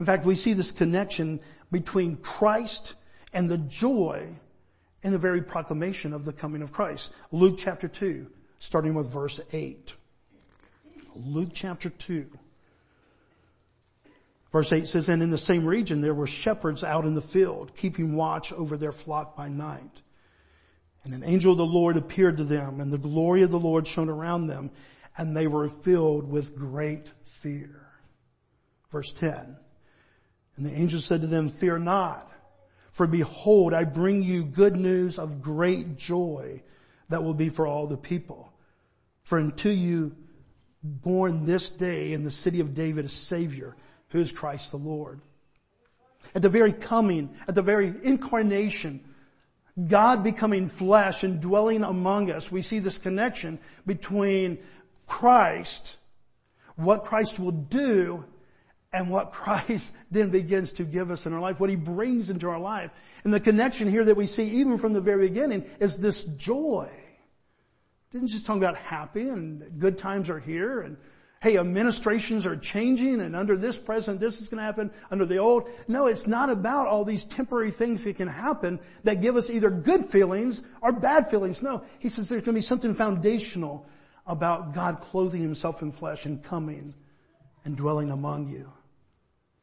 In 0.00 0.06
fact, 0.06 0.24
we 0.24 0.34
see 0.34 0.52
this 0.52 0.70
connection 0.70 1.40
between 1.70 2.16
Christ 2.16 2.94
and 3.32 3.48
the 3.48 3.58
joy 3.58 4.26
in 5.02 5.12
the 5.12 5.18
very 5.18 5.42
proclamation 5.42 6.12
of 6.12 6.24
the 6.24 6.32
coming 6.32 6.62
of 6.62 6.72
Christ. 6.72 7.12
Luke 7.30 7.56
chapter 7.58 7.88
2, 7.88 8.30
starting 8.58 8.94
with 8.94 9.12
verse 9.12 9.40
8. 9.52 9.94
Luke 11.14 11.50
chapter 11.52 11.90
2. 11.90 12.26
Verse 14.52 14.72
8 14.72 14.86
says, 14.86 15.08
And 15.08 15.22
in 15.22 15.30
the 15.30 15.38
same 15.38 15.64
region 15.64 16.00
there 16.00 16.14
were 16.14 16.26
shepherds 16.26 16.84
out 16.84 17.04
in 17.04 17.14
the 17.14 17.20
field, 17.20 17.72
keeping 17.76 18.16
watch 18.16 18.52
over 18.52 18.76
their 18.76 18.92
flock 18.92 19.36
by 19.36 19.48
night. 19.48 20.02
And 21.04 21.14
an 21.14 21.24
angel 21.24 21.52
of 21.52 21.58
the 21.58 21.66
Lord 21.66 21.96
appeared 21.96 22.36
to 22.36 22.44
them, 22.44 22.80
and 22.80 22.92
the 22.92 22.98
glory 22.98 23.42
of 23.42 23.50
the 23.50 23.58
Lord 23.58 23.86
shone 23.86 24.08
around 24.08 24.46
them, 24.46 24.70
and 25.16 25.36
they 25.36 25.46
were 25.46 25.68
filled 25.68 26.28
with 26.28 26.56
great 26.56 27.12
fear. 27.22 27.88
Verse 28.90 29.12
10. 29.12 29.56
And 30.56 30.66
the 30.66 30.74
angel 30.74 31.00
said 31.00 31.22
to 31.22 31.26
them, 31.26 31.48
fear 31.48 31.78
not, 31.78 32.30
for 32.92 33.06
behold, 33.06 33.72
I 33.72 33.84
bring 33.84 34.22
you 34.22 34.44
good 34.44 34.76
news 34.76 35.18
of 35.18 35.40
great 35.40 35.96
joy 35.96 36.62
that 37.08 37.24
will 37.24 37.34
be 37.34 37.48
for 37.48 37.66
all 37.66 37.86
the 37.86 37.96
people. 37.96 38.52
For 39.22 39.38
unto 39.38 39.70
you 39.70 40.14
born 40.82 41.46
this 41.46 41.70
day 41.70 42.12
in 42.12 42.24
the 42.24 42.30
city 42.30 42.60
of 42.60 42.74
David 42.74 43.06
a 43.06 43.08
savior 43.08 43.76
who 44.08 44.20
is 44.20 44.32
Christ 44.32 44.72
the 44.72 44.76
Lord. 44.76 45.20
At 46.34 46.42
the 46.42 46.48
very 46.48 46.72
coming, 46.72 47.34
at 47.48 47.54
the 47.54 47.62
very 47.62 47.92
incarnation, 48.02 49.02
God 49.88 50.22
becoming 50.22 50.68
flesh 50.68 51.24
and 51.24 51.40
dwelling 51.40 51.82
among 51.82 52.30
us, 52.30 52.52
we 52.52 52.62
see 52.62 52.78
this 52.78 52.98
connection 52.98 53.58
between 53.86 54.58
Christ, 55.12 55.98
what 56.76 57.04
Christ 57.04 57.38
will 57.38 57.52
do, 57.52 58.24
and 58.94 59.10
what 59.10 59.30
Christ 59.30 59.94
then 60.10 60.30
begins 60.30 60.72
to 60.72 60.84
give 60.84 61.10
us 61.10 61.26
in 61.26 61.34
our 61.34 61.40
life, 61.40 61.60
what 61.60 61.68
He 61.68 61.76
brings 61.76 62.30
into 62.30 62.48
our 62.48 62.58
life. 62.58 62.90
And 63.22 63.32
the 63.32 63.38
connection 63.38 63.88
here 63.88 64.06
that 64.06 64.16
we 64.16 64.26
see 64.26 64.44
even 64.44 64.78
from 64.78 64.94
the 64.94 65.02
very 65.02 65.28
beginning 65.28 65.66
is 65.80 65.98
this 65.98 66.24
joy. 66.24 66.90
Didn't 68.10 68.28
just 68.28 68.46
talk 68.46 68.56
about 68.56 68.76
happy 68.76 69.28
and 69.28 69.78
good 69.78 69.98
times 69.98 70.30
are 70.30 70.40
here 70.40 70.80
and 70.80 70.96
hey, 71.42 71.58
administrations 71.58 72.46
are 72.46 72.56
changing 72.56 73.20
and 73.20 73.36
under 73.36 73.56
this 73.56 73.78
president 73.78 74.18
this 74.18 74.40
is 74.40 74.48
going 74.48 74.58
to 74.58 74.64
happen, 74.64 74.90
under 75.10 75.26
the 75.26 75.36
old. 75.36 75.68
No, 75.88 76.06
it's 76.06 76.26
not 76.26 76.48
about 76.48 76.86
all 76.86 77.04
these 77.04 77.24
temporary 77.24 77.70
things 77.70 78.04
that 78.04 78.16
can 78.16 78.28
happen 78.28 78.80
that 79.04 79.20
give 79.20 79.36
us 79.36 79.50
either 79.50 79.68
good 79.68 80.06
feelings 80.06 80.62
or 80.80 80.90
bad 80.90 81.28
feelings. 81.28 81.62
No, 81.62 81.84
he 81.98 82.08
says 82.08 82.30
there's 82.30 82.42
going 82.42 82.54
to 82.54 82.58
be 82.58 82.62
something 82.62 82.94
foundational 82.94 83.86
about 84.26 84.74
God 84.74 85.00
clothing 85.00 85.42
himself 85.42 85.82
in 85.82 85.92
flesh 85.92 86.26
and 86.26 86.42
coming 86.42 86.94
and 87.64 87.76
dwelling 87.76 88.10
among 88.10 88.48
you. 88.48 88.70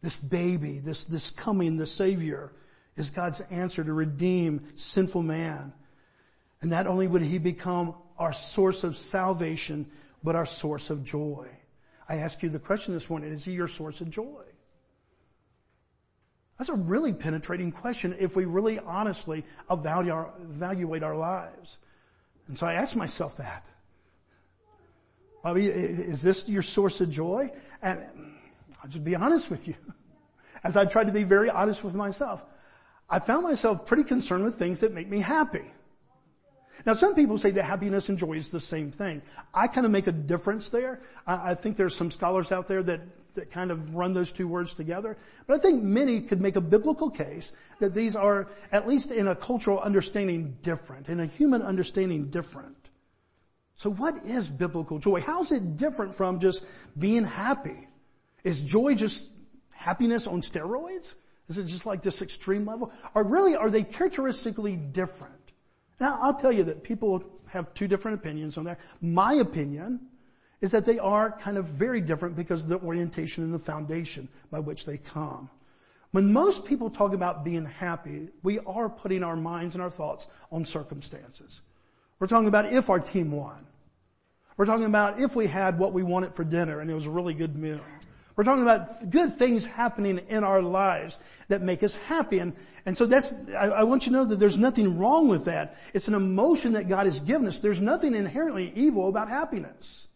This 0.01 0.17
baby, 0.17 0.79
this, 0.79 1.05
this 1.05 1.31
coming, 1.31 1.77
the 1.77 1.87
savior 1.87 2.51
is 2.95 3.09
God's 3.09 3.41
answer 3.41 3.83
to 3.83 3.93
redeem 3.93 4.67
sinful 4.75 5.23
man. 5.23 5.73
And 6.61 6.69
not 6.69 6.87
only 6.87 7.07
would 7.07 7.21
he 7.21 7.37
become 7.37 7.95
our 8.17 8.33
source 8.33 8.83
of 8.83 8.95
salvation, 8.95 9.89
but 10.23 10.35
our 10.35 10.45
source 10.45 10.89
of 10.89 11.03
joy. 11.03 11.47
I 12.07 12.17
ask 12.17 12.43
you 12.43 12.49
the 12.49 12.59
question 12.59 12.93
this 12.93 13.09
morning, 13.09 13.31
is 13.31 13.45
he 13.45 13.53
your 13.53 13.67
source 13.67 14.01
of 14.01 14.09
joy? 14.09 14.43
That's 16.57 16.69
a 16.69 16.75
really 16.75 17.13
penetrating 17.13 17.71
question 17.71 18.17
if 18.19 18.35
we 18.35 18.43
really 18.43 18.79
honestly 18.79 19.45
evaluate 19.71 21.03
our 21.03 21.15
lives. 21.15 21.77
And 22.47 22.57
so 22.57 22.67
I 22.67 22.73
ask 22.73 22.95
myself 22.97 23.37
that. 23.37 23.69
I 25.43 25.53
mean, 25.53 25.69
is 25.69 26.21
this 26.21 26.49
your 26.49 26.61
source 26.61 27.01
of 27.01 27.09
joy? 27.09 27.49
And 27.81 27.99
I'll 28.83 28.89
just 28.89 29.03
be 29.03 29.15
honest 29.15 29.49
with 29.49 29.67
you. 29.67 29.75
As 30.63 30.75
I 30.75 30.85
tried 30.85 31.07
to 31.07 31.13
be 31.13 31.23
very 31.23 31.49
honest 31.49 31.83
with 31.83 31.95
myself, 31.95 32.43
I 33.09 33.19
found 33.19 33.43
myself 33.43 33.85
pretty 33.85 34.03
concerned 34.03 34.43
with 34.43 34.55
things 34.55 34.81
that 34.81 34.93
make 34.93 35.07
me 35.07 35.21
happy. 35.21 35.71
Now 36.85 36.93
some 36.93 37.15
people 37.15 37.37
say 37.37 37.51
that 37.51 37.63
happiness 37.63 38.09
and 38.09 38.17
joy 38.17 38.33
is 38.33 38.49
the 38.49 38.59
same 38.59 38.91
thing. 38.91 39.21
I 39.53 39.67
kind 39.67 39.85
of 39.85 39.91
make 39.91 40.07
a 40.07 40.11
difference 40.11 40.69
there. 40.69 41.01
I, 41.27 41.53
think 41.55 41.75
there's 41.75 41.95
some 41.95 42.11
scholars 42.11 42.51
out 42.51 42.67
there 42.67 42.83
that, 42.83 43.01
that 43.33 43.51
kind 43.51 43.71
of 43.71 43.95
run 43.95 44.13
those 44.13 44.31
two 44.31 44.47
words 44.47 44.73
together. 44.73 45.17
But 45.47 45.55
I 45.55 45.59
think 45.59 45.83
many 45.83 46.21
could 46.21 46.41
make 46.41 46.55
a 46.55 46.61
biblical 46.61 47.09
case 47.09 47.51
that 47.79 47.93
these 47.93 48.15
are, 48.15 48.47
at 48.71 48.87
least 48.87 49.11
in 49.11 49.27
a 49.27 49.35
cultural 49.35 49.79
understanding, 49.79 50.57
different, 50.61 51.09
in 51.09 51.19
a 51.19 51.25
human 51.25 51.61
understanding, 51.61 52.29
different. 52.29 52.78
So 53.79 53.89
what 53.89 54.17
is 54.25 54.49
biblical 54.49 54.99
joy? 54.99 55.21
How 55.21 55.41
is 55.41 55.53
it 55.53 55.77
different 55.77 56.13
from 56.13 56.41
just 56.41 56.65
being 56.97 57.23
happy? 57.23 57.87
Is 58.43 58.61
joy 58.61 58.93
just 58.93 59.29
happiness 59.71 60.27
on 60.27 60.41
steroids? 60.41 61.15
Is 61.47 61.57
it 61.57 61.63
just 61.63 61.85
like 61.85 62.01
this 62.01 62.21
extreme 62.21 62.65
level? 62.65 62.91
Or 63.15 63.23
really 63.23 63.55
are 63.55 63.69
they 63.69 63.83
characteristically 63.83 64.75
different? 64.75 65.33
Now, 65.97 66.19
I'll 66.21 66.33
tell 66.33 66.51
you 66.51 66.65
that 66.65 66.83
people 66.83 67.23
have 67.47 67.73
two 67.73 67.87
different 67.87 68.19
opinions 68.19 68.57
on 68.57 68.65
that. 68.65 68.81
My 68.99 69.35
opinion 69.35 70.09
is 70.59 70.71
that 70.71 70.83
they 70.83 70.99
are 70.99 71.31
kind 71.39 71.57
of 71.57 71.63
very 71.63 72.01
different 72.01 72.35
because 72.35 72.63
of 72.63 72.69
the 72.69 72.79
orientation 72.79 73.45
and 73.45 73.53
the 73.53 73.59
foundation 73.59 74.27
by 74.51 74.59
which 74.59 74.85
they 74.85 74.97
come. 74.97 75.49
When 76.11 76.33
most 76.33 76.65
people 76.65 76.89
talk 76.89 77.13
about 77.13 77.45
being 77.45 77.63
happy, 77.63 78.27
we 78.43 78.59
are 78.59 78.89
putting 78.89 79.23
our 79.23 79.37
minds 79.37 79.75
and 79.75 79.81
our 79.81 79.89
thoughts 79.89 80.27
on 80.51 80.65
circumstances. 80.65 81.61
We're 82.19 82.27
talking 82.27 82.49
about 82.49 82.73
if 82.73 82.89
our 82.89 82.99
team 82.99 83.31
won. 83.31 83.67
We're 84.59 84.65
talking 84.65 84.87
about 84.87 85.21
if 85.21 85.37
we 85.37 85.47
had 85.47 85.79
what 85.79 85.93
we 85.93 86.03
wanted 86.03 86.35
for 86.35 86.43
dinner 86.43 86.81
and 86.81 86.91
it 86.91 86.93
was 86.93 87.05
a 87.05 87.09
really 87.09 87.33
good 87.33 87.55
meal. 87.55 87.79
We're 88.35 88.43
talking 88.43 88.61
about 88.61 89.09
good 89.09 89.33
things 89.33 89.65
happening 89.65 90.17
in 90.27 90.43
our 90.43 90.61
lives 90.61 91.17
that 91.47 91.61
make 91.61 91.81
us 91.81 91.95
happy. 91.95 92.39
And, 92.39 92.53
and 92.85 92.97
so 92.97 93.05
that's, 93.05 93.33
I, 93.57 93.67
I, 93.67 93.83
want 93.83 94.05
you 94.05 94.11
to 94.11 94.17
know 94.17 94.25
that 94.25 94.35
there's 94.35 94.57
nothing 94.57 94.99
wrong 94.99 95.29
with 95.29 95.45
that. 95.45 95.77
It's 95.93 96.09
an 96.09 96.13
emotion 96.13 96.73
that 96.73 96.89
God 96.89 97.05
has 97.05 97.21
given 97.21 97.47
us. 97.47 97.59
There's 97.59 97.79
nothing 97.79 98.15
inherently 98.15 98.73
evil 98.75 99.07
about 99.07 99.29
happiness. 99.29 100.09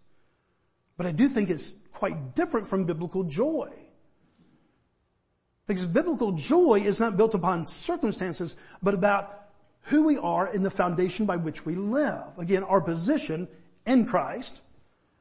But 0.98 1.06
I 1.06 1.14
do 1.14 1.30
think 1.30 1.50
it's 1.50 1.72
quite 1.94 2.36
different 2.36 2.68
from 2.68 2.84
biblical 2.84 3.24
joy. 3.24 3.72
Because 5.68 5.86
biblical 5.86 6.34
joy 6.34 6.82
is 6.84 7.00
not 7.00 7.16
built 7.16 7.34
upon 7.34 7.66
circumstances, 7.66 8.58
but 8.82 8.94
about 8.94 9.40
who 9.84 10.04
we 10.04 10.18
are 10.18 10.54
in 10.54 10.64
the 10.64 10.70
foundation 10.70 11.26
by 11.26 11.38
which 11.38 11.66
we 11.66 11.76
live. 11.76 12.38
Again, 12.38 12.66
our 12.66 12.82
position 12.82 13.48
in 13.86 14.06
Christ 14.06 14.62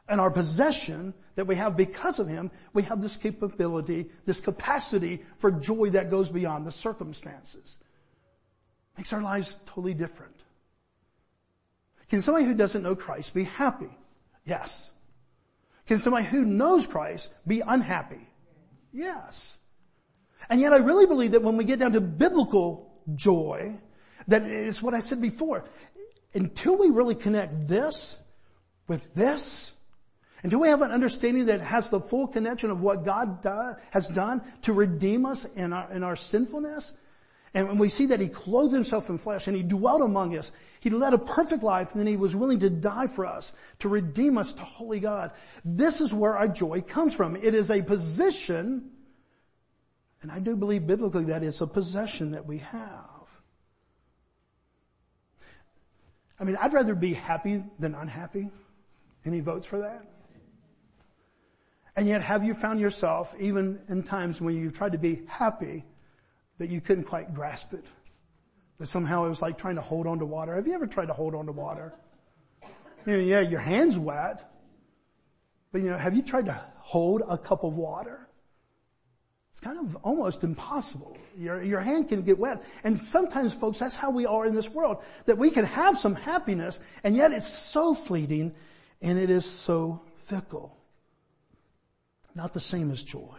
and 0.08 0.20
our 0.20 0.30
possession 0.30 1.14
that 1.34 1.46
we 1.46 1.56
have 1.56 1.76
because 1.76 2.18
of 2.18 2.28
Him, 2.28 2.50
we 2.72 2.82
have 2.82 3.00
this 3.00 3.16
capability, 3.16 4.10
this 4.24 4.40
capacity 4.40 5.22
for 5.38 5.50
joy 5.50 5.90
that 5.90 6.10
goes 6.10 6.30
beyond 6.30 6.66
the 6.66 6.72
circumstances. 6.72 7.78
Makes 8.96 9.12
our 9.12 9.22
lives 9.22 9.56
totally 9.66 9.94
different. 9.94 10.36
Can 12.08 12.20
somebody 12.20 12.44
who 12.44 12.54
doesn't 12.54 12.82
know 12.82 12.94
Christ 12.94 13.32
be 13.32 13.44
happy? 13.44 13.88
Yes. 14.44 14.90
Can 15.86 15.98
somebody 15.98 16.26
who 16.26 16.44
knows 16.44 16.86
Christ 16.86 17.32
be 17.46 17.60
unhappy? 17.60 18.28
Yes. 18.92 19.56
And 20.50 20.60
yet 20.60 20.72
I 20.72 20.76
really 20.76 21.06
believe 21.06 21.30
that 21.32 21.42
when 21.42 21.56
we 21.56 21.64
get 21.64 21.78
down 21.78 21.92
to 21.92 22.00
biblical 22.00 23.00
joy, 23.14 23.80
that 24.28 24.42
is 24.42 24.82
what 24.82 24.94
I 24.94 25.00
said 25.00 25.22
before. 25.22 25.66
Until 26.34 26.76
we 26.76 26.90
really 26.90 27.14
connect 27.14 27.68
this 27.68 28.18
with 28.92 29.14
this, 29.14 29.72
and 30.42 30.50
do 30.50 30.58
we 30.58 30.68
have 30.68 30.82
an 30.82 30.90
understanding 30.90 31.46
that 31.46 31.62
has 31.62 31.88
the 31.88 31.98
full 31.98 32.26
connection 32.26 32.70
of 32.70 32.82
what 32.82 33.06
God 33.06 33.40
do, 33.40 33.72
has 33.90 34.06
done 34.06 34.42
to 34.62 34.74
redeem 34.74 35.24
us 35.24 35.46
in 35.46 35.72
our, 35.72 35.90
in 35.90 36.02
our 36.02 36.14
sinfulness? 36.14 36.92
And 37.54 37.68
when 37.68 37.78
we 37.78 37.88
see 37.88 38.06
that 38.06 38.20
He 38.20 38.28
clothed 38.28 38.74
Himself 38.74 39.08
in 39.08 39.16
flesh 39.16 39.46
and 39.46 39.56
He 39.56 39.62
dwelt 39.62 40.02
among 40.02 40.36
us, 40.36 40.52
He 40.80 40.90
led 40.90 41.14
a 41.14 41.18
perfect 41.18 41.62
life 41.62 41.92
and 41.92 42.00
then 42.00 42.06
He 42.06 42.18
was 42.18 42.36
willing 42.36 42.58
to 42.58 42.68
die 42.68 43.06
for 43.06 43.24
us, 43.24 43.54
to 43.78 43.88
redeem 43.88 44.36
us 44.36 44.52
to 44.54 44.62
holy 44.62 45.00
God. 45.00 45.30
This 45.64 46.02
is 46.02 46.12
where 46.12 46.36
our 46.36 46.48
joy 46.48 46.82
comes 46.82 47.16
from. 47.16 47.34
It 47.36 47.54
is 47.54 47.70
a 47.70 47.80
position, 47.80 48.90
and 50.20 50.30
I 50.30 50.38
do 50.38 50.54
believe 50.54 50.86
biblically 50.86 51.24
that 51.26 51.42
it's 51.42 51.62
a 51.62 51.66
possession 51.66 52.32
that 52.32 52.44
we 52.44 52.58
have. 52.58 53.08
I 56.38 56.44
mean, 56.44 56.58
I'd 56.60 56.74
rather 56.74 56.94
be 56.94 57.14
happy 57.14 57.64
than 57.78 57.94
unhappy. 57.94 58.50
Any 59.24 59.40
votes 59.40 59.66
for 59.66 59.80
that? 59.80 60.04
And 61.94 62.08
yet 62.08 62.22
have 62.22 62.42
you 62.42 62.54
found 62.54 62.80
yourself, 62.80 63.34
even 63.38 63.80
in 63.88 64.02
times 64.02 64.40
when 64.40 64.56
you've 64.56 64.72
tried 64.72 64.92
to 64.92 64.98
be 64.98 65.22
happy, 65.28 65.84
that 66.58 66.68
you 66.68 66.80
couldn't 66.80 67.04
quite 67.04 67.34
grasp 67.34 67.74
it? 67.74 67.84
That 68.78 68.86
somehow 68.86 69.26
it 69.26 69.28
was 69.28 69.42
like 69.42 69.58
trying 69.58 69.76
to 69.76 69.82
hold 69.82 70.06
on 70.06 70.18
to 70.20 70.26
water. 70.26 70.54
Have 70.54 70.66
you 70.66 70.74
ever 70.74 70.86
tried 70.86 71.06
to 71.06 71.12
hold 71.12 71.34
on 71.34 71.46
to 71.46 71.52
water? 71.52 71.92
You 73.06 73.12
know, 73.12 73.18
yeah, 73.18 73.40
your 73.40 73.60
hand's 73.60 73.98
wet. 73.98 74.48
But 75.70 75.82
you 75.82 75.90
know, 75.90 75.96
have 75.96 76.14
you 76.14 76.22
tried 76.22 76.46
to 76.46 76.60
hold 76.78 77.22
a 77.28 77.36
cup 77.36 77.64
of 77.64 77.76
water? 77.76 78.26
It's 79.52 79.60
kind 79.60 79.78
of 79.78 79.96
almost 79.96 80.44
impossible. 80.44 81.16
Your, 81.36 81.62
your 81.62 81.80
hand 81.80 82.08
can 82.08 82.22
get 82.22 82.38
wet. 82.38 82.64
And 82.84 82.98
sometimes 82.98 83.52
folks, 83.52 83.78
that's 83.78 83.96
how 83.96 84.10
we 84.10 84.24
are 84.24 84.46
in 84.46 84.54
this 84.54 84.70
world. 84.70 85.02
That 85.26 85.36
we 85.36 85.50
can 85.50 85.64
have 85.64 85.98
some 85.98 86.14
happiness 86.14 86.80
and 87.04 87.14
yet 87.14 87.32
it's 87.32 87.46
so 87.46 87.92
fleeting 87.92 88.54
and 89.02 89.18
it 89.18 89.30
is 89.30 89.44
so 89.44 90.00
fickle. 90.16 90.76
Not 92.34 92.52
the 92.52 92.60
same 92.60 92.90
as 92.90 93.02
joy. 93.02 93.38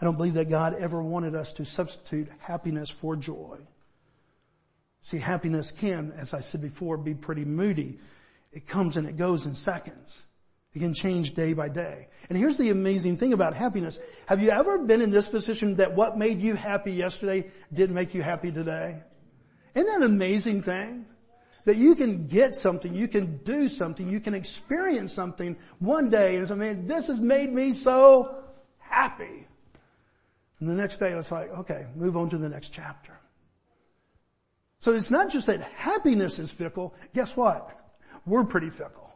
I 0.00 0.04
don't 0.04 0.16
believe 0.16 0.34
that 0.34 0.48
God 0.48 0.74
ever 0.78 1.02
wanted 1.02 1.34
us 1.34 1.52
to 1.54 1.64
substitute 1.64 2.28
happiness 2.38 2.88
for 2.88 3.16
joy. 3.16 3.58
See, 5.02 5.18
happiness 5.18 5.72
can, 5.72 6.12
as 6.16 6.32
I 6.32 6.40
said 6.40 6.62
before, 6.62 6.96
be 6.96 7.14
pretty 7.14 7.44
moody. 7.44 7.98
It 8.52 8.66
comes 8.66 8.96
and 8.96 9.06
it 9.06 9.16
goes 9.16 9.44
in 9.44 9.54
seconds. 9.54 10.22
It 10.72 10.78
can 10.78 10.94
change 10.94 11.34
day 11.34 11.52
by 11.52 11.68
day. 11.68 12.08
And 12.28 12.38
here's 12.38 12.56
the 12.56 12.70
amazing 12.70 13.16
thing 13.16 13.32
about 13.32 13.54
happiness. 13.54 13.98
Have 14.26 14.40
you 14.40 14.50
ever 14.50 14.78
been 14.78 15.02
in 15.02 15.10
this 15.10 15.26
position 15.26 15.76
that 15.76 15.94
what 15.94 16.16
made 16.16 16.40
you 16.40 16.54
happy 16.54 16.92
yesterday 16.92 17.50
didn't 17.72 17.94
make 17.94 18.14
you 18.14 18.22
happy 18.22 18.52
today? 18.52 19.02
Isn't 19.74 19.86
that 19.86 19.96
an 19.96 20.02
amazing 20.14 20.62
thing? 20.62 21.06
That 21.64 21.76
you 21.76 21.94
can 21.94 22.26
get 22.26 22.54
something, 22.54 22.94
you 22.94 23.08
can 23.08 23.38
do 23.38 23.68
something, 23.68 24.08
you 24.08 24.20
can 24.20 24.34
experience 24.34 25.12
something 25.12 25.56
one 25.78 26.08
day 26.08 26.36
and 26.36 26.48
say, 26.48 26.54
man, 26.54 26.86
this 26.86 27.08
has 27.08 27.20
made 27.20 27.52
me 27.52 27.72
so 27.72 28.42
happy. 28.78 29.46
And 30.58 30.68
the 30.68 30.74
next 30.74 30.98
day 30.98 31.12
it's 31.12 31.32
like, 31.32 31.50
okay, 31.50 31.86
move 31.94 32.16
on 32.16 32.30
to 32.30 32.38
the 32.38 32.48
next 32.48 32.70
chapter. 32.70 33.18
So 34.80 34.94
it's 34.94 35.10
not 35.10 35.30
just 35.30 35.46
that 35.46 35.62
happiness 35.62 36.38
is 36.38 36.50
fickle. 36.50 36.94
Guess 37.14 37.36
what? 37.36 37.78
We're 38.24 38.44
pretty 38.44 38.70
fickle. 38.70 39.09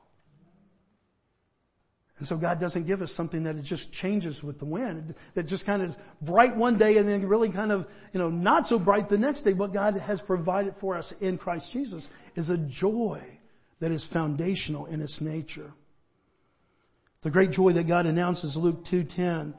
And 2.18 2.28
so 2.28 2.36
God 2.36 2.60
doesn't 2.60 2.86
give 2.86 3.02
us 3.02 3.12
something 3.12 3.42
that 3.42 3.56
it 3.56 3.62
just 3.62 3.92
changes 3.92 4.44
with 4.44 4.60
the 4.60 4.64
wind, 4.64 5.16
that 5.34 5.44
just 5.44 5.66
kind 5.66 5.82
of 5.82 5.88
is 5.88 5.98
bright 6.22 6.54
one 6.54 6.78
day 6.78 6.96
and 6.96 7.08
then 7.08 7.26
really 7.26 7.48
kind 7.48 7.72
of, 7.72 7.88
you 8.12 8.20
know, 8.20 8.30
not 8.30 8.68
so 8.68 8.78
bright 8.78 9.08
the 9.08 9.18
next 9.18 9.42
day. 9.42 9.52
What 9.52 9.72
God 9.72 9.96
has 9.96 10.22
provided 10.22 10.76
for 10.76 10.94
us 10.94 11.10
in 11.12 11.38
Christ 11.38 11.72
Jesus 11.72 12.10
is 12.36 12.50
a 12.50 12.58
joy 12.58 13.20
that 13.80 13.90
is 13.90 14.04
foundational 14.04 14.86
in 14.86 15.00
its 15.00 15.20
nature. 15.20 15.72
The 17.22 17.30
great 17.30 17.50
joy 17.50 17.72
that 17.72 17.88
God 17.88 18.06
announces, 18.06 18.56
Luke 18.56 18.84
2.10 18.84 19.54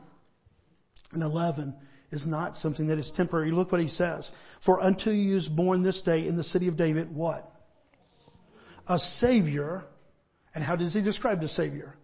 and 1.11 1.23
11, 1.23 1.75
is 2.11 2.25
not 2.25 2.55
something 2.55 2.87
that 2.87 2.99
is 2.99 3.11
temporary. 3.11 3.51
Look 3.51 3.71
what 3.71 3.81
he 3.81 3.87
says. 3.87 4.31
For 4.61 4.81
unto 4.81 5.11
you 5.11 5.35
is 5.35 5.49
born 5.49 5.81
this 5.81 5.99
day 5.99 6.25
in 6.25 6.37
the 6.37 6.43
city 6.43 6.69
of 6.69 6.77
David, 6.77 7.13
what? 7.13 7.51
A 8.87 8.97
savior. 8.97 9.85
And 10.53 10.63
how 10.63 10.77
does 10.77 10.93
he 10.93 11.01
describe 11.01 11.41
the 11.41 11.49
savior? 11.49 11.97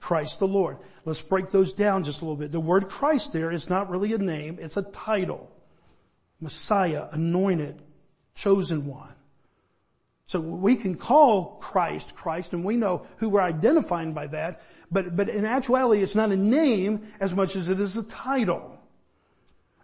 Christ 0.00 0.38
the 0.38 0.48
Lord. 0.48 0.78
Let's 1.04 1.22
break 1.22 1.50
those 1.50 1.72
down 1.72 2.04
just 2.04 2.20
a 2.20 2.24
little 2.24 2.36
bit. 2.36 2.52
The 2.52 2.60
word 2.60 2.88
Christ 2.88 3.32
there 3.32 3.50
is 3.50 3.70
not 3.70 3.90
really 3.90 4.12
a 4.12 4.18
name, 4.18 4.58
it's 4.60 4.76
a 4.76 4.82
title. 4.82 5.52
Messiah, 6.40 7.06
anointed, 7.12 7.80
chosen 8.34 8.86
one. 8.86 9.14
So 10.26 10.40
we 10.40 10.76
can 10.76 10.96
call 10.96 11.56
Christ 11.60 12.14
Christ 12.14 12.52
and 12.52 12.64
we 12.64 12.76
know 12.76 13.06
who 13.18 13.28
we're 13.28 13.40
identifying 13.40 14.12
by 14.12 14.26
that, 14.28 14.62
but, 14.90 15.16
but 15.16 15.28
in 15.28 15.44
actuality 15.44 16.02
it's 16.02 16.16
not 16.16 16.32
a 16.32 16.36
name 16.36 17.06
as 17.20 17.34
much 17.34 17.56
as 17.56 17.68
it 17.68 17.80
is 17.80 17.96
a 17.96 18.02
title. 18.02 18.78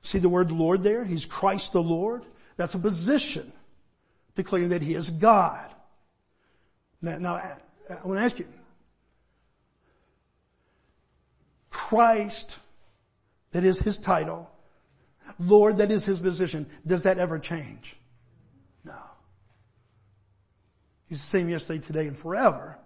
See 0.03 0.19
the 0.19 0.29
word 0.29 0.51
Lord 0.51 0.83
there? 0.83 1.05
He's 1.05 1.27
Christ 1.27 1.73
the 1.73 1.83
Lord. 1.83 2.25
That's 2.57 2.75
a 2.75 2.79
position 2.79 3.53
declaring 4.35 4.71
that 4.71 4.83
He 4.83 4.95
is 4.95 5.11
God. 5.11 5.71
Now, 7.01 7.19
now 7.19 7.35
I 7.37 7.57
want 8.05 8.19
to 8.19 8.25
ask 8.25 8.39
you, 8.39 8.47
Christ, 11.73 12.59
that 13.53 13.65
is 13.65 13.79
his 13.79 13.99
title. 13.99 14.49
Lord, 15.39 15.79
that 15.79 15.91
is 15.91 16.05
his 16.05 16.21
position. 16.21 16.69
Does 16.87 17.05
that 17.05 17.19
ever 17.19 17.39
change? 17.39 17.97
No. 18.85 18.95
He's 21.07 21.21
the 21.21 21.27
same 21.27 21.49
yesterday, 21.49 21.81
today, 21.81 22.07
and 22.07 22.17
forever. 22.17 22.79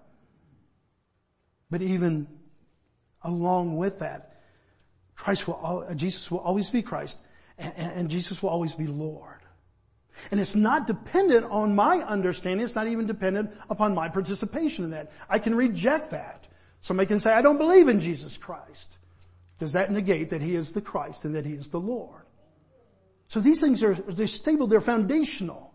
But 1.69 1.83
even 1.83 2.29
along 3.23 3.77
with 3.77 3.99
that, 3.99 4.41
Christ 5.17 5.49
will, 5.49 5.85
Jesus 5.97 6.31
will 6.31 6.39
always 6.39 6.71
be 6.71 6.83
Christ, 6.83 7.19
and, 7.59 8.09
Jesus 8.09 8.43
will 8.43 8.51
always 8.51 8.75
be 8.75 8.87
Lord. 8.87 9.41
And 10.31 10.39
it's 10.39 10.55
not 10.55 10.87
dependent 10.87 11.47
on 11.47 11.75
my 11.75 11.99
understanding. 11.99 12.65
It's 12.65 12.75
not 12.77 12.87
even 12.87 13.07
dependent 13.07 13.53
upon 13.69 13.95
my 13.95 14.09
participation 14.09 14.85
in 14.85 14.91
that. 14.91 15.11
I 15.29 15.39
can 15.39 15.55
reject 15.55 16.13
that. 16.13 16.47
Somebody 16.87 17.09
can 17.09 17.19
say, 17.19 17.33
I 17.33 17.43
don't 17.43 17.59
believe 17.59 17.89
in 17.89 17.99
Jesus 17.99 18.39
Christ. 18.39 18.99
Does 19.59 19.73
that 19.73 19.91
negate 19.91 20.31
that 20.31 20.41
He 20.41 20.55
is 20.55 20.71
the 20.71 20.81
Christ 20.81 21.25
and 21.25 21.35
that 21.35 21.45
He 21.45 21.55
is 21.55 21.67
the 21.67 21.81
Lord? 21.81 22.23
So 23.27 23.41
these 23.41 23.61
things 23.61 23.83
are, 23.83 23.93
they're 23.93 24.29
stable, 24.29 24.69
they're 24.69 24.81
foundational. 24.81 25.75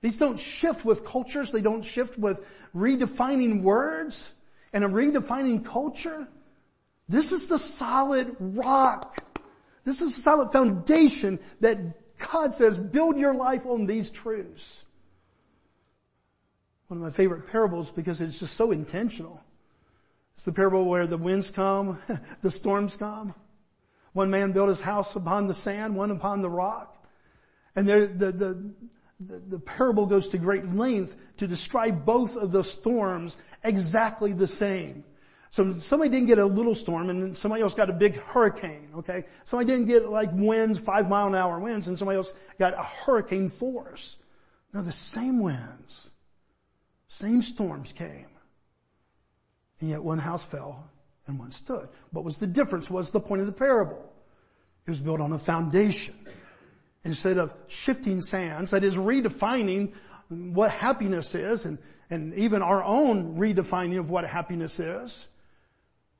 These 0.00 0.16
don't 0.16 0.38
shift 0.38 0.86
with 0.86 1.04
cultures, 1.04 1.50
they 1.50 1.60
don't 1.60 1.82
shift 1.82 2.18
with 2.18 2.48
redefining 2.74 3.60
words 3.60 4.32
and 4.72 4.84
a 4.84 4.88
redefining 4.88 5.66
culture. 5.66 6.26
This 7.10 7.32
is 7.32 7.48
the 7.48 7.58
solid 7.58 8.34
rock. 8.40 9.18
This 9.84 10.00
is 10.00 10.16
the 10.16 10.22
solid 10.22 10.50
foundation 10.50 11.40
that 11.60 12.16
God 12.16 12.54
says, 12.54 12.78
build 12.78 13.18
your 13.18 13.34
life 13.34 13.66
on 13.66 13.84
these 13.84 14.10
truths. 14.10 14.86
One 16.86 17.00
of 17.00 17.04
my 17.04 17.10
favorite 17.10 17.48
parables 17.48 17.90
because 17.90 18.22
it's 18.22 18.38
just 18.38 18.54
so 18.54 18.70
intentional. 18.70 19.44
It's 20.38 20.44
the 20.44 20.52
parable 20.52 20.84
where 20.84 21.08
the 21.08 21.18
winds 21.18 21.50
come, 21.50 21.98
the 22.42 22.50
storms 22.52 22.96
come. 22.96 23.34
One 24.12 24.30
man 24.30 24.52
built 24.52 24.68
his 24.68 24.80
house 24.80 25.16
upon 25.16 25.48
the 25.48 25.52
sand, 25.52 25.96
one 25.96 26.12
upon 26.12 26.42
the 26.42 26.48
rock. 26.48 27.04
And 27.74 27.88
there, 27.88 28.06
the, 28.06 28.30
the, 28.30 28.74
the, 29.18 29.38
the 29.40 29.58
parable 29.58 30.06
goes 30.06 30.28
to 30.28 30.38
great 30.38 30.64
length 30.68 31.16
to 31.38 31.48
describe 31.48 32.04
both 32.04 32.36
of 32.36 32.52
the 32.52 32.62
storms 32.62 33.36
exactly 33.64 34.32
the 34.32 34.46
same. 34.46 35.02
So 35.50 35.76
somebody 35.80 36.08
didn't 36.08 36.28
get 36.28 36.38
a 36.38 36.46
little 36.46 36.76
storm 36.76 37.10
and 37.10 37.20
then 37.20 37.34
somebody 37.34 37.64
else 37.64 37.74
got 37.74 37.90
a 37.90 37.92
big 37.92 38.14
hurricane, 38.18 38.90
okay? 38.98 39.24
Somebody 39.42 39.72
didn't 39.72 39.86
get 39.88 40.08
like 40.08 40.30
winds, 40.32 40.78
five 40.78 41.08
mile 41.08 41.26
an 41.26 41.34
hour 41.34 41.58
winds, 41.58 41.88
and 41.88 41.98
somebody 41.98 42.16
else 42.16 42.32
got 42.60 42.74
a 42.74 42.84
hurricane 42.84 43.48
force. 43.48 44.18
No, 44.72 44.82
the 44.82 44.92
same 44.92 45.40
winds, 45.40 46.12
same 47.08 47.42
storms 47.42 47.92
came. 47.92 48.27
And 49.80 49.90
yet 49.90 50.02
one 50.02 50.18
house 50.18 50.44
fell 50.44 50.90
and 51.26 51.38
one 51.38 51.50
stood. 51.50 51.88
What 52.10 52.24
was 52.24 52.38
the 52.38 52.46
difference? 52.46 52.90
Was 52.90 53.10
the 53.10 53.20
point 53.20 53.40
of 53.40 53.46
the 53.46 53.52
parable? 53.52 54.12
It 54.86 54.90
was 54.90 55.00
built 55.00 55.20
on 55.20 55.32
a 55.32 55.38
foundation. 55.38 56.14
Instead 57.04 57.38
of 57.38 57.54
shifting 57.68 58.20
sands, 58.20 58.72
that 58.72 58.82
is 58.82 58.96
redefining 58.96 59.92
what 60.28 60.70
happiness 60.70 61.34
is 61.34 61.64
and, 61.64 61.78
and 62.10 62.34
even 62.34 62.62
our 62.62 62.82
own 62.82 63.36
redefining 63.38 63.98
of 63.98 64.10
what 64.10 64.26
happiness 64.26 64.80
is, 64.80 65.26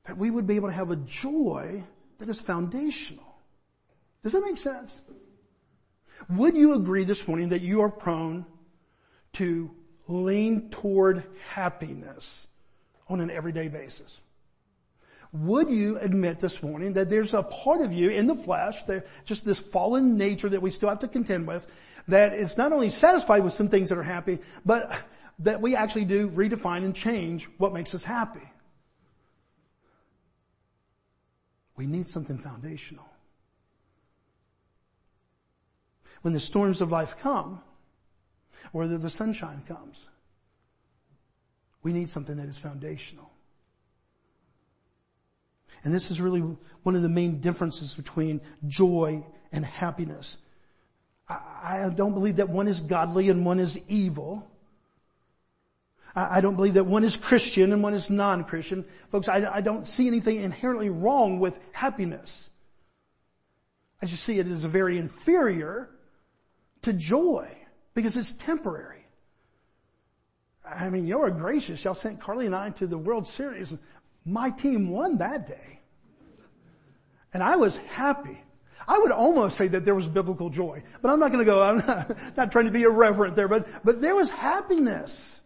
that 0.05 0.17
we 0.17 0.31
would 0.31 0.47
be 0.47 0.55
able 0.55 0.69
to 0.69 0.73
have 0.73 0.91
a 0.91 0.95
joy 0.95 1.83
that 2.19 2.29
is 2.29 2.39
foundational. 2.39 3.35
Does 4.23 4.31
that 4.33 4.41
make 4.41 4.57
sense? 4.57 5.01
Would 6.29 6.55
you 6.55 6.73
agree 6.73 7.03
this 7.03 7.27
morning 7.27 7.49
that 7.49 7.61
you 7.61 7.81
are 7.81 7.89
prone 7.89 8.45
to 9.33 9.71
lean 10.07 10.69
toward 10.69 11.23
happiness 11.49 12.47
on 13.09 13.19
an 13.19 13.31
everyday 13.31 13.67
basis. 13.67 14.21
Would 15.31 15.69
you 15.69 15.97
admit 15.99 16.39
this 16.39 16.63
morning 16.63 16.93
that 16.93 17.09
there's 17.09 17.33
a 17.33 17.43
part 17.43 17.81
of 17.81 17.93
you 17.93 18.09
in 18.09 18.25
the 18.25 18.35
flesh, 18.35 18.81
just 19.25 19.45
this 19.45 19.59
fallen 19.59 20.17
nature 20.17 20.49
that 20.49 20.61
we 20.61 20.71
still 20.71 20.89
have 20.89 20.99
to 20.99 21.07
contend 21.07 21.47
with, 21.47 21.67
that 22.07 22.33
is 22.33 22.57
not 22.57 22.71
only 22.71 22.89
satisfied 22.89 23.43
with 23.43 23.53
some 23.53 23.69
things 23.69 23.89
that 23.89 23.97
are 23.97 24.03
happy, 24.03 24.39
but 24.65 24.91
that 25.39 25.61
we 25.61 25.75
actually 25.75 26.05
do 26.05 26.29
redefine 26.29 26.83
and 26.83 26.95
change 26.95 27.47
what 27.57 27.73
makes 27.73 27.93
us 27.93 28.03
happy. 28.03 28.51
We 31.75 31.85
need 31.85 32.07
something 32.07 32.37
foundational. 32.37 33.05
When 36.23 36.33
the 36.33 36.39
storms 36.39 36.81
of 36.81 36.91
life 36.91 37.17
come, 37.19 37.61
or 38.73 38.87
the 38.87 39.09
sunshine 39.09 39.61
comes, 39.67 40.07
we 41.83 41.93
need 41.93 42.09
something 42.09 42.37
that 42.37 42.47
is 42.47 42.57
foundational. 42.57 43.31
And 45.83 45.93
this 45.93 46.11
is 46.11 46.19
really 46.19 46.41
one 46.83 46.95
of 46.95 47.01
the 47.01 47.09
main 47.09 47.39
differences 47.39 47.95
between 47.95 48.41
joy 48.67 49.25
and 49.51 49.65
happiness. 49.65 50.37
I, 51.27 51.85
I 51.85 51.89
don't 51.89 52.13
believe 52.13 52.37
that 52.37 52.49
one 52.49 52.67
is 52.67 52.81
godly 52.81 53.29
and 53.29 53.45
one 53.45 53.59
is 53.59 53.79
evil. 53.87 54.49
I, 56.15 56.37
I 56.37 56.41
don't 56.41 56.55
believe 56.55 56.73
that 56.73 56.85
one 56.85 57.03
is 57.03 57.15
Christian 57.15 57.71
and 57.71 57.81
one 57.81 57.93
is 57.93 58.09
non-Christian. 58.09 58.85
Folks, 59.09 59.29
I, 59.29 59.49
I 59.49 59.61
don't 59.61 59.87
see 59.87 60.07
anything 60.07 60.41
inherently 60.41 60.89
wrong 60.89 61.39
with 61.39 61.59
happiness. 61.71 62.49
I 64.01 64.05
just 64.05 64.23
see 64.23 64.39
it 64.39 64.47
as 64.47 64.63
a 64.63 64.69
very 64.69 64.97
inferior 64.97 65.89
to 66.81 66.93
joy 66.93 67.55
because 67.93 68.17
it's 68.17 68.33
temporary. 68.33 68.98
I 70.75 70.89
mean, 70.89 71.07
you 71.07 71.21
are 71.21 71.31
gracious. 71.31 71.83
Y'all 71.83 71.93
sent 71.93 72.19
Carly 72.19 72.45
and 72.45 72.55
I 72.55 72.69
to 72.71 72.87
the 72.87 72.97
World 72.97 73.27
Series. 73.27 73.71
And 73.71 73.79
my 74.25 74.49
team 74.49 74.89
won 74.89 75.17
that 75.17 75.47
day. 75.47 75.79
And 77.33 77.43
I 77.43 77.55
was 77.55 77.77
happy. 77.77 78.39
I 78.87 78.97
would 78.97 79.11
almost 79.11 79.57
say 79.57 79.67
that 79.67 79.85
there 79.85 79.95
was 79.95 80.07
biblical 80.07 80.49
joy, 80.49 80.83
but 81.01 81.11
I'm 81.11 81.19
not 81.19 81.31
going 81.31 81.39
to 81.39 81.45
go, 81.45 81.61
I'm 81.61 81.77
not, 81.77 82.17
not 82.37 82.51
trying 82.51 82.65
to 82.65 82.71
be 82.71 82.83
irreverent 82.83 83.35
there, 83.35 83.47
but, 83.47 83.67
but 83.83 84.01
there 84.01 84.15
was 84.15 84.31
happiness. 84.31 85.39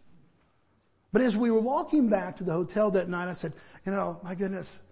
But 1.12 1.22
as 1.22 1.36
we 1.36 1.50
were 1.50 1.60
walking 1.60 2.08
back 2.08 2.36
to 2.36 2.44
the 2.44 2.52
hotel 2.52 2.90
that 2.92 3.08
night, 3.08 3.28
I 3.28 3.32
said, 3.32 3.52
you 3.84 3.92
know, 3.92 4.20
my 4.22 4.34
goodness, 4.34 4.82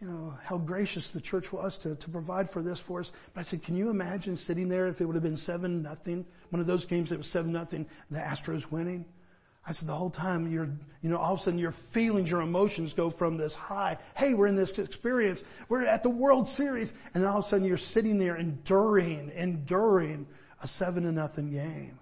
you 0.00 0.08
know, 0.08 0.34
how 0.42 0.58
gracious 0.58 1.10
the 1.10 1.20
church 1.20 1.52
was 1.52 1.78
to, 1.78 1.94
to 1.94 2.10
provide 2.10 2.48
for 2.48 2.62
this 2.62 2.80
for 2.80 3.00
us. 3.00 3.12
But 3.34 3.40
I 3.40 3.42
said, 3.44 3.62
can 3.62 3.76
you 3.76 3.90
imagine 3.90 4.36
sitting 4.36 4.68
there 4.68 4.86
if 4.86 5.00
it 5.00 5.06
would 5.06 5.16
have 5.16 5.22
been 5.22 5.36
seven 5.36 5.82
nothing, 5.82 6.24
one 6.50 6.60
of 6.60 6.66
those 6.66 6.86
games 6.86 7.10
that 7.10 7.18
was 7.18 7.28
seven 7.28 7.52
nothing, 7.52 7.86
the 8.10 8.18
Astros 8.18 8.70
winning? 8.70 9.04
I 9.66 9.72
said, 9.72 9.88
the 9.88 9.94
whole 9.94 10.10
time 10.10 10.50
you're, 10.50 10.70
you 11.02 11.10
know, 11.10 11.18
all 11.18 11.34
of 11.34 11.40
a 11.40 11.42
sudden 11.42 11.58
your 11.58 11.70
feelings, 11.70 12.30
your 12.30 12.40
emotions 12.40 12.92
go 12.92 13.10
from 13.10 13.36
this 13.36 13.54
high, 13.54 13.98
hey, 14.16 14.34
we're 14.34 14.46
in 14.46 14.56
this 14.56 14.78
experience, 14.78 15.44
we're 15.68 15.84
at 15.84 16.02
the 16.02 16.10
World 16.10 16.48
Series, 16.48 16.94
and 17.14 17.24
all 17.24 17.38
of 17.38 17.44
a 17.44 17.48
sudden 17.48 17.66
you're 17.66 17.76
sitting 17.76 18.18
there 18.18 18.36
enduring, 18.36 19.30
enduring 19.34 20.26
a 20.62 20.68
seven 20.68 21.02
to 21.04 21.12
nothing 21.12 21.50
game. 21.52 21.98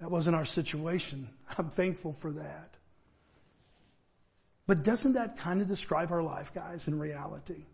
That 0.00 0.10
wasn't 0.10 0.36
our 0.36 0.44
situation. 0.44 1.28
I'm 1.58 1.70
thankful 1.70 2.12
for 2.12 2.32
that. 2.32 2.74
But 4.66 4.82
doesn't 4.82 5.14
that 5.14 5.38
kind 5.38 5.62
of 5.62 5.68
describe 5.68 6.12
our 6.12 6.22
life, 6.22 6.52
guys, 6.52 6.88
in 6.88 6.98
reality? 6.98 7.64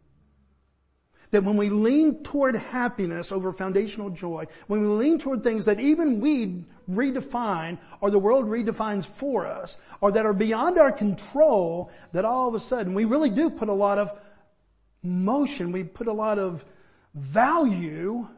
That 1.34 1.42
when 1.42 1.56
we 1.56 1.68
lean 1.68 2.22
toward 2.22 2.54
happiness 2.54 3.32
over 3.32 3.50
foundational 3.50 4.08
joy, 4.08 4.44
when 4.68 4.82
we 4.82 4.86
lean 4.86 5.18
toward 5.18 5.42
things 5.42 5.64
that 5.64 5.80
even 5.80 6.20
we 6.20 6.62
redefine 6.88 7.80
or 8.00 8.12
the 8.12 8.20
world 8.20 8.44
redefines 8.44 9.04
for 9.04 9.44
us 9.44 9.76
or 10.00 10.12
that 10.12 10.26
are 10.26 10.32
beyond 10.32 10.78
our 10.78 10.92
control 10.92 11.90
that 12.12 12.24
all 12.24 12.46
of 12.46 12.54
a 12.54 12.60
sudden 12.60 12.94
we 12.94 13.04
really 13.04 13.30
do 13.30 13.50
put 13.50 13.68
a 13.68 13.72
lot 13.72 13.98
of 13.98 14.16
motion, 15.02 15.72
we 15.72 15.82
put 15.82 16.06
a 16.06 16.12
lot 16.12 16.38
of 16.38 16.64
value 17.14 18.28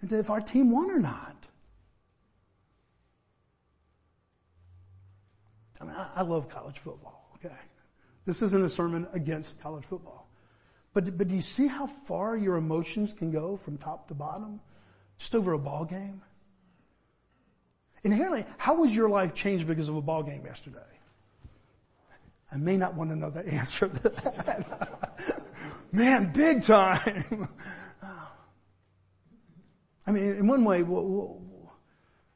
into 0.00 0.20
if 0.20 0.30
our 0.30 0.40
team 0.40 0.70
won 0.70 0.92
or 0.92 1.00
not. 1.00 1.34
I 5.80 5.84
mean, 5.84 5.94
I, 5.96 6.22
love 6.22 6.48
college 6.48 6.78
football, 6.78 7.28
okay? 7.34 7.56
This 8.24 8.40
isn't 8.42 8.64
a 8.64 8.68
sermon 8.68 9.08
against 9.12 9.58
college 9.58 9.84
football. 9.84 10.27
But, 10.98 11.16
but 11.16 11.28
do 11.28 11.36
you 11.36 11.42
see 11.42 11.68
how 11.68 11.86
far 11.86 12.36
your 12.36 12.56
emotions 12.56 13.12
can 13.12 13.30
go 13.30 13.56
from 13.56 13.78
top 13.78 14.08
to 14.08 14.14
bottom? 14.14 14.60
Just 15.16 15.32
over 15.36 15.52
a 15.52 15.58
ball 15.58 15.84
game? 15.84 16.22
Inherently, 18.02 18.44
how 18.56 18.74
was 18.74 18.96
your 18.96 19.08
life 19.08 19.32
changed 19.32 19.68
because 19.68 19.88
of 19.88 19.94
a 19.94 20.02
ball 20.02 20.24
game 20.24 20.44
yesterday? 20.44 20.80
I 22.50 22.56
may 22.56 22.76
not 22.76 22.96
want 22.96 23.10
to 23.10 23.16
know 23.16 23.30
the 23.30 23.46
answer 23.46 23.86
to 23.86 24.08
that. 24.08 25.44
Man, 25.92 26.32
big 26.32 26.64
time. 26.64 27.48
I 30.04 30.10
mean, 30.10 30.24
in 30.24 30.48
one 30.48 30.64
way, 30.64 30.82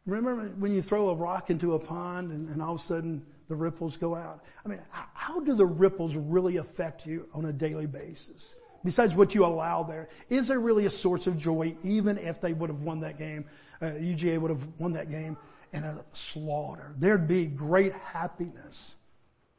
remember 0.07 0.51
when 0.51 0.73
you 0.73 0.83
throw 0.83 1.09
a 1.09 1.17
rock 1.17 1.51
into 1.51 1.75
a 1.75 1.81
pond 1.81 2.31
and, 2.31 2.49
and 2.49 2.63
all 2.63 2.75
of 2.75 2.81
a 2.81 2.85
sudden 2.85 3.27
the 3.49 3.55
ripples 3.55 3.97
go 3.97 4.15
out? 4.15 4.45
I 4.65 4.69
mean, 4.69 4.81
how 4.91 5.41
do 5.41 5.55
the 5.55 5.67
ripples 5.67 6.17
really 6.17 6.57
affect 6.57 7.07
you 7.07 7.29
on 7.35 7.45
a 7.45 7.53
daily 7.53 7.87
basis? 7.87 8.57
Besides 8.85 9.15
what 9.15 9.35
you 9.35 9.45
allow 9.45 9.83
there, 9.85 10.09
is 10.29 10.49
there 10.49 10.59
really 10.59 10.87
a 10.87 10.91
source 10.91 11.27
of 11.27 11.39
joy 11.39 11.77
even 11.85 12.19
if 12.19 12.41
they 12.41 12.53
would 12.53 12.71
have 12.71 12.83
won 12.83 13.01
that 13.01 13.19
game, 13.19 13.45
uh, 13.81 13.87
UGA 13.87 14.41
would 14.41 14.51
have 14.51 14.67
won 14.79 14.93
that 14.93 15.11
game 15.11 15.37
in 15.73 15.85
a 15.85 16.05
slaughter? 16.13 16.95
There'd 16.99 17.29
be 17.29 17.47
great 17.47 17.93
happiness 17.93 18.95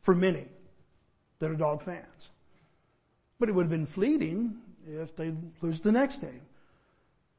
for 0.01 0.13
many 0.13 0.47
that 1.39 1.49
are 1.49 1.55
dog 1.55 1.81
fans. 1.81 2.29
But 3.39 3.49
it 3.49 3.55
would 3.55 3.63
have 3.63 3.71
been 3.71 3.85
fleeting 3.85 4.57
if 4.87 5.15
they 5.15 5.33
lose 5.61 5.79
the 5.79 5.91
next 5.91 6.21
game. 6.21 6.41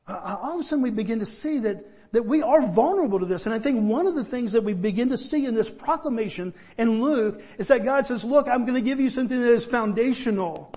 Uh, 0.06 0.36
all 0.42 0.54
of 0.54 0.60
a 0.60 0.62
sudden 0.62 0.82
we 0.82 0.90
begin 0.90 1.18
to 1.18 1.26
see 1.26 1.58
that 1.60 1.84
that 2.14 2.24
we 2.24 2.42
are 2.42 2.64
vulnerable 2.64 3.18
to 3.18 3.26
this. 3.26 3.44
And 3.44 3.54
I 3.54 3.58
think 3.58 3.90
one 3.90 4.06
of 4.06 4.14
the 4.14 4.22
things 4.22 4.52
that 4.52 4.62
we 4.62 4.72
begin 4.72 5.08
to 5.08 5.18
see 5.18 5.46
in 5.46 5.54
this 5.56 5.68
proclamation 5.68 6.54
in 6.78 7.02
Luke 7.02 7.42
is 7.58 7.66
that 7.68 7.82
God 7.82 8.06
says, 8.06 8.24
look, 8.24 8.48
I'm 8.48 8.64
going 8.64 8.76
to 8.76 8.80
give 8.80 9.00
you 9.00 9.08
something 9.08 9.36
that 9.36 9.50
is 9.50 9.64
foundational. 9.64 10.72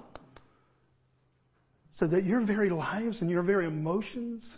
So 1.93 2.07
that 2.07 2.23
your 2.23 2.41
very 2.41 2.71
lives 2.71 3.21
and 3.21 3.29
your 3.29 3.43
very 3.43 3.67
emotions 3.67 4.57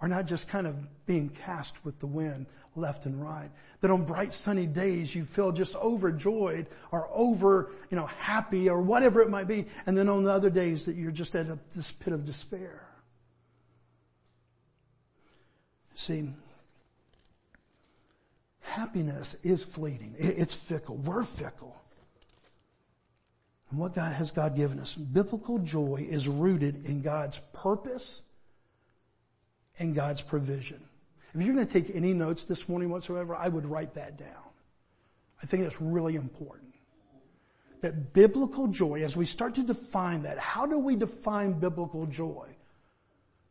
are 0.00 0.06
not 0.06 0.26
just 0.26 0.46
kind 0.46 0.68
of 0.68 0.76
being 1.04 1.30
cast 1.30 1.84
with 1.84 1.98
the 1.98 2.06
wind 2.06 2.46
left 2.76 3.04
and 3.04 3.20
right. 3.20 3.50
That 3.80 3.90
on 3.90 4.04
bright 4.04 4.32
sunny 4.32 4.66
days 4.66 5.12
you 5.12 5.24
feel 5.24 5.50
just 5.50 5.74
overjoyed 5.74 6.68
or 6.92 7.08
over, 7.12 7.72
you 7.90 7.96
know, 7.96 8.06
happy 8.06 8.70
or 8.70 8.80
whatever 8.80 9.20
it 9.20 9.30
might 9.30 9.48
be. 9.48 9.66
And 9.84 9.98
then 9.98 10.08
on 10.08 10.22
the 10.22 10.30
other 10.30 10.50
days 10.50 10.84
that 10.84 10.94
you're 10.94 11.10
just 11.10 11.34
at 11.34 11.48
a, 11.48 11.58
this 11.74 11.90
pit 11.90 12.14
of 12.14 12.24
despair. 12.24 12.87
See, 15.98 16.30
happiness 18.60 19.34
is 19.42 19.64
fleeting. 19.64 20.14
It's 20.16 20.54
fickle. 20.54 20.96
We're 20.96 21.24
fickle. 21.24 21.76
And 23.70 23.80
what 23.80 23.96
God 23.96 24.12
has 24.12 24.30
God 24.30 24.54
given 24.54 24.78
us? 24.78 24.94
Biblical 24.94 25.58
joy 25.58 26.06
is 26.08 26.28
rooted 26.28 26.86
in 26.86 27.02
God's 27.02 27.40
purpose 27.52 28.22
and 29.80 29.92
God's 29.92 30.22
provision. 30.22 30.80
If 31.34 31.42
you're 31.42 31.52
going 31.52 31.66
to 31.66 31.72
take 31.72 31.94
any 31.96 32.12
notes 32.12 32.44
this 32.44 32.68
morning 32.68 32.90
whatsoever, 32.90 33.34
I 33.34 33.48
would 33.48 33.66
write 33.66 33.94
that 33.94 34.16
down. 34.16 34.52
I 35.42 35.46
think 35.46 35.64
that's 35.64 35.80
really 35.80 36.14
important. 36.14 36.74
That 37.80 38.12
biblical 38.12 38.68
joy, 38.68 39.02
as 39.02 39.16
we 39.16 39.24
start 39.24 39.56
to 39.56 39.64
define 39.64 40.22
that, 40.22 40.38
how 40.38 40.64
do 40.64 40.78
we 40.78 40.94
define 40.94 41.58
biblical 41.58 42.06
joy? 42.06 42.54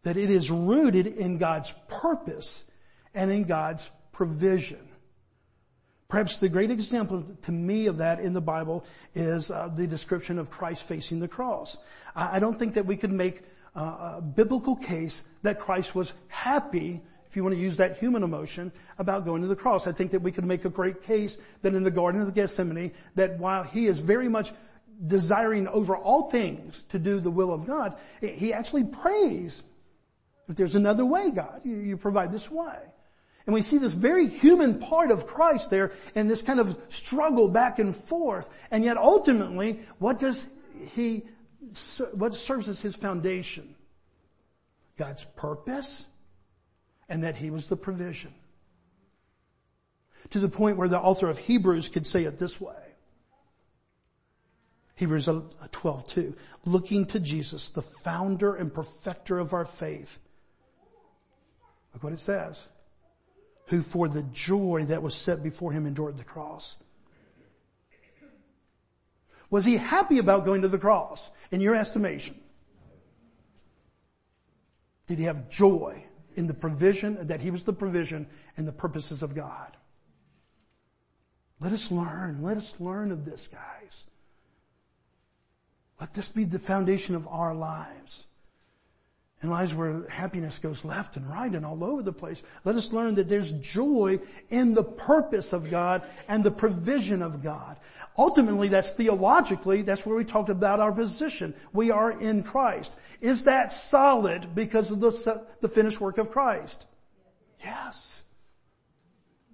That 0.03 0.17
it 0.17 0.29
is 0.29 0.51
rooted 0.51 1.07
in 1.07 1.37
God's 1.37 1.73
purpose 1.87 2.65
and 3.13 3.31
in 3.31 3.43
God's 3.43 3.89
provision. 4.11 4.87
Perhaps 6.07 6.37
the 6.37 6.47
great 6.47 6.71
example 6.71 7.25
to 7.41 7.51
me 7.51 7.87
of 7.87 7.97
that 7.97 8.19
in 8.19 8.33
the 8.33 8.41
Bible 8.41 8.85
is 9.13 9.51
uh, 9.51 9.67
the 9.75 9.87
description 9.87 10.39
of 10.39 10.49
Christ 10.49 10.83
facing 10.83 11.19
the 11.19 11.27
cross. 11.27 11.77
I, 12.15 12.37
I 12.37 12.39
don't 12.39 12.57
think 12.57 12.75
that 12.75 12.85
we 12.85 12.95
could 12.95 13.11
make 13.11 13.41
uh, 13.75 14.17
a 14.17 14.21
biblical 14.21 14.75
case 14.75 15.23
that 15.41 15.59
Christ 15.59 15.95
was 15.95 16.13
happy, 16.29 17.01
if 17.27 17.35
you 17.35 17.43
want 17.43 17.55
to 17.55 17.61
use 17.61 17.77
that 17.77 17.97
human 17.97 18.23
emotion, 18.23 18.71
about 18.97 19.25
going 19.25 19.41
to 19.41 19.47
the 19.47 19.55
cross. 19.55 19.85
I 19.85 19.91
think 19.91 20.11
that 20.11 20.21
we 20.21 20.31
could 20.31 20.45
make 20.45 20.63
a 20.63 20.69
great 20.69 21.03
case 21.03 21.37
that 21.61 21.73
in 21.73 21.83
the 21.83 21.91
Garden 21.91 22.21
of 22.21 22.33
Gethsemane, 22.33 22.93
that 23.15 23.37
while 23.37 23.63
he 23.63 23.87
is 23.87 23.99
very 23.99 24.29
much 24.29 24.51
desiring 25.05 25.67
over 25.67 25.95
all 25.95 26.29
things 26.29 26.83
to 26.89 26.97
do 26.97 27.19
the 27.19 27.29
will 27.29 27.53
of 27.53 27.67
God, 27.67 27.97
he 28.21 28.53
actually 28.53 28.85
prays 28.85 29.61
if 30.47 30.55
there's 30.55 30.75
another 30.75 31.05
way, 31.05 31.31
God, 31.31 31.61
you, 31.63 31.75
you 31.77 31.97
provide 31.97 32.31
this 32.31 32.49
way. 32.49 32.77
And 33.45 33.53
we 33.53 33.61
see 33.61 33.77
this 33.77 33.93
very 33.93 34.27
human 34.27 34.79
part 34.79 35.09
of 35.09 35.25
Christ 35.25 35.69
there 35.69 35.93
and 36.15 36.29
this 36.29 36.41
kind 36.41 36.59
of 36.59 36.77
struggle 36.89 37.47
back 37.47 37.79
and 37.79 37.95
forth. 37.95 38.49
And 38.71 38.83
yet 38.83 38.97
ultimately, 38.97 39.79
what 39.99 40.19
does 40.19 40.45
he, 40.91 41.23
what 42.11 42.33
serves 42.33 42.67
as 42.67 42.81
his 42.81 42.95
foundation? 42.95 43.75
God's 44.97 45.23
purpose 45.23 46.05
and 47.07 47.23
that 47.23 47.37
he 47.37 47.49
was 47.49 47.67
the 47.67 47.77
provision. 47.77 48.33
To 50.31 50.39
the 50.39 50.49
point 50.49 50.77
where 50.77 50.89
the 50.89 50.99
author 50.99 51.29
of 51.29 51.37
Hebrews 51.37 51.87
could 51.87 52.05
say 52.05 52.23
it 52.23 52.37
this 52.37 52.59
way. 52.59 52.75
Hebrews 54.95 55.27
uh, 55.27 55.41
12, 55.71 56.07
2. 56.07 56.35
Looking 56.65 57.05
to 57.07 57.19
Jesus, 57.19 57.69
the 57.69 57.83
founder 57.83 58.55
and 58.55 58.73
perfecter 58.73 59.37
of 59.39 59.53
our 59.53 59.63
faith, 59.63 60.19
Look 61.97 62.03
what 62.03 62.13
it 62.13 62.19
says. 62.19 62.63
Who 63.69 63.81
for 63.81 64.07
the 64.07 64.21
joy 64.21 64.85
that 64.89 65.01
was 65.01 65.15
set 65.15 65.41
before 65.41 65.71
him 65.71 65.87
endured 65.87 66.15
the 66.15 66.23
cross. 66.23 66.75
Was 69.49 69.65
he 69.65 69.77
happy 69.77 70.19
about 70.19 70.45
going 70.45 70.61
to 70.61 70.67
the 70.67 70.77
cross 70.77 71.31
in 71.49 71.59
your 71.59 71.73
estimation? 71.73 72.39
Did 75.07 75.17
he 75.17 75.23
have 75.23 75.49
joy 75.49 76.05
in 76.35 76.45
the 76.45 76.53
provision, 76.53 77.25
that 77.25 77.41
he 77.41 77.49
was 77.49 77.63
the 77.63 77.73
provision 77.73 78.27
and 78.57 78.67
the 78.67 78.71
purposes 78.71 79.23
of 79.23 79.33
God? 79.33 79.75
Let 81.59 81.71
us 81.71 81.89
learn. 81.89 82.43
Let 82.43 82.57
us 82.57 82.75
learn 82.79 83.11
of 83.11 83.25
this, 83.25 83.47
guys. 83.47 84.05
Let 85.99 86.13
this 86.13 86.27
be 86.27 86.43
the 86.43 86.59
foundation 86.59 87.15
of 87.15 87.27
our 87.27 87.55
lives 87.55 88.26
in 89.43 89.51
lives 89.51 89.73
where 89.73 90.07
happiness 90.09 90.57
goes 90.57 90.83
left 90.83 91.15
and 91.15 91.29
right 91.29 91.51
and 91.51 91.63
all 91.63 91.83
over 91.83 92.01
the 92.01 92.13
place. 92.13 92.41
Let 92.63 92.75
us 92.75 92.91
learn 92.91 93.15
that 93.15 93.29
there's 93.29 93.51
joy 93.53 94.19
in 94.49 94.73
the 94.73 94.83
purpose 94.83 95.53
of 95.53 95.69
God 95.69 96.01
and 96.27 96.43
the 96.43 96.49
provision 96.49 97.21
of 97.21 97.43
God. 97.43 97.77
Ultimately, 98.17 98.67
that's 98.67 98.91
theologically, 98.91 99.83
that's 99.83 100.05
where 100.05 100.17
we 100.17 100.23
talked 100.23 100.49
about 100.49 100.79
our 100.79 100.91
position. 100.91 101.53
We 101.71 101.91
are 101.91 102.19
in 102.19 102.41
Christ. 102.41 102.97
Is 103.21 103.43
that 103.43 103.71
solid 103.71 104.55
because 104.55 104.91
of 104.91 105.01
the, 105.01 105.45
the 105.61 105.67
finished 105.67 106.01
work 106.01 106.17
of 106.17 106.31
Christ? 106.31 106.87
Yes. 107.63 108.23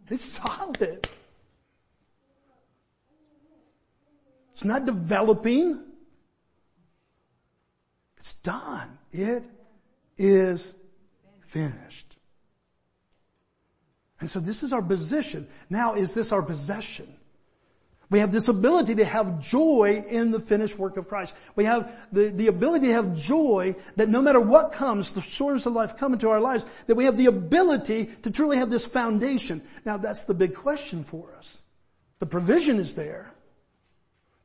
It's 0.09 0.23
solid. 0.23 1.09
It's 4.53 4.63
not 4.63 4.85
developing. 4.85 5.83
It's 8.17 8.35
done. 8.35 8.97
It 9.11 9.43
is 10.17 10.73
finished. 11.41 12.17
And 14.19 14.29
so 14.29 14.39
this 14.39 14.63
is 14.63 14.71
our 14.71 14.81
position. 14.81 15.47
Now 15.69 15.95
is 15.95 16.13
this 16.13 16.31
our 16.31 16.41
possession? 16.41 17.13
We 18.09 18.19
have 18.19 18.31
this 18.31 18.47
ability 18.47 18.95
to 18.95 19.05
have 19.05 19.39
joy 19.39 20.05
in 20.07 20.31
the 20.31 20.39
finished 20.39 20.77
work 20.77 20.97
of 20.97 21.07
Christ. 21.07 21.35
We 21.55 21.63
have 21.63 21.91
the, 22.11 22.27
the 22.29 22.47
ability 22.47 22.87
to 22.87 22.93
have 22.93 23.15
joy 23.15 23.75
that 23.95 24.07
no 24.07 24.21
matter 24.21 24.39
what 24.39 24.71
comes, 24.71 25.13
the 25.13 25.21
storms 25.21 25.65
of 25.65 25.73
life 25.73 25.97
come 25.97 26.13
into 26.13 26.29
our 26.29 26.39
lives, 26.39 26.65
that 26.85 26.95
we 26.95 27.05
have 27.05 27.17
the 27.17 27.25
ability 27.25 28.05
to 28.21 28.29
truly 28.29 28.57
have 28.57 28.69
this 28.69 28.85
foundation. 28.85 29.63
Now 29.83 29.97
that's 29.97 30.25
the 30.25 30.35
big 30.35 30.53
question 30.53 31.03
for 31.03 31.33
us. 31.37 31.57
The 32.19 32.27
provision 32.27 32.77
is 32.79 32.93
there. 32.93 33.33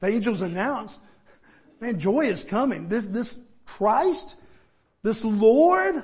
The 0.00 0.08
angels 0.08 0.40
announced, 0.40 0.98
man, 1.78 2.00
joy 2.00 2.22
is 2.22 2.44
coming. 2.44 2.88
This, 2.88 3.06
this 3.06 3.38
Christ 3.66 4.36
this 5.02 5.24
Lord 5.24 6.02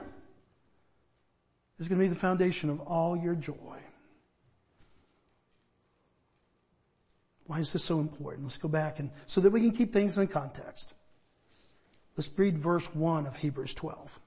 is 1.79 1.89
going 1.89 1.99
to 1.99 2.05
be 2.05 2.09
the 2.09 2.15
foundation 2.15 2.71
of 2.71 2.81
all 2.81 3.17
your 3.17 3.35
joy. 3.35 3.55
Why 7.47 7.59
is 7.59 7.73
this 7.73 7.85
so 7.85 8.01
important? 8.01 8.45
Let's 8.45 8.59
go 8.59 8.69
back 8.69 9.01
and 9.01 9.11
so 9.27 9.41
that 9.41 9.51
we 9.51 9.61
can 9.61 9.73
keep 9.73 9.93
things 9.93 10.17
in 10.17 10.27
context. 10.29 10.95
Let's 12.17 12.31
read 12.37 12.57
verse 12.57 12.87
1 12.95 13.27
of 13.27 13.37
Hebrews 13.37 13.75
12. 13.75 14.21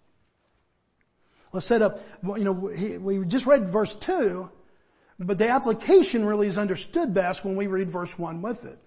Let's 1.54 1.66
set 1.66 1.82
up, 1.82 2.00
you 2.24 2.44
know, 2.44 2.52
we 2.52 3.26
just 3.26 3.46
read 3.46 3.68
verse 3.68 3.96
2, 3.96 4.52
but 5.20 5.38
the 5.38 5.48
application 5.48 6.26
really 6.26 6.48
is 6.48 6.58
understood 6.58 7.14
best 7.14 7.46
when 7.46 7.56
we 7.56 7.68
read 7.68 7.90
verse 7.90 8.20
1 8.20 8.42
with 8.42 8.66
it. 8.66 8.78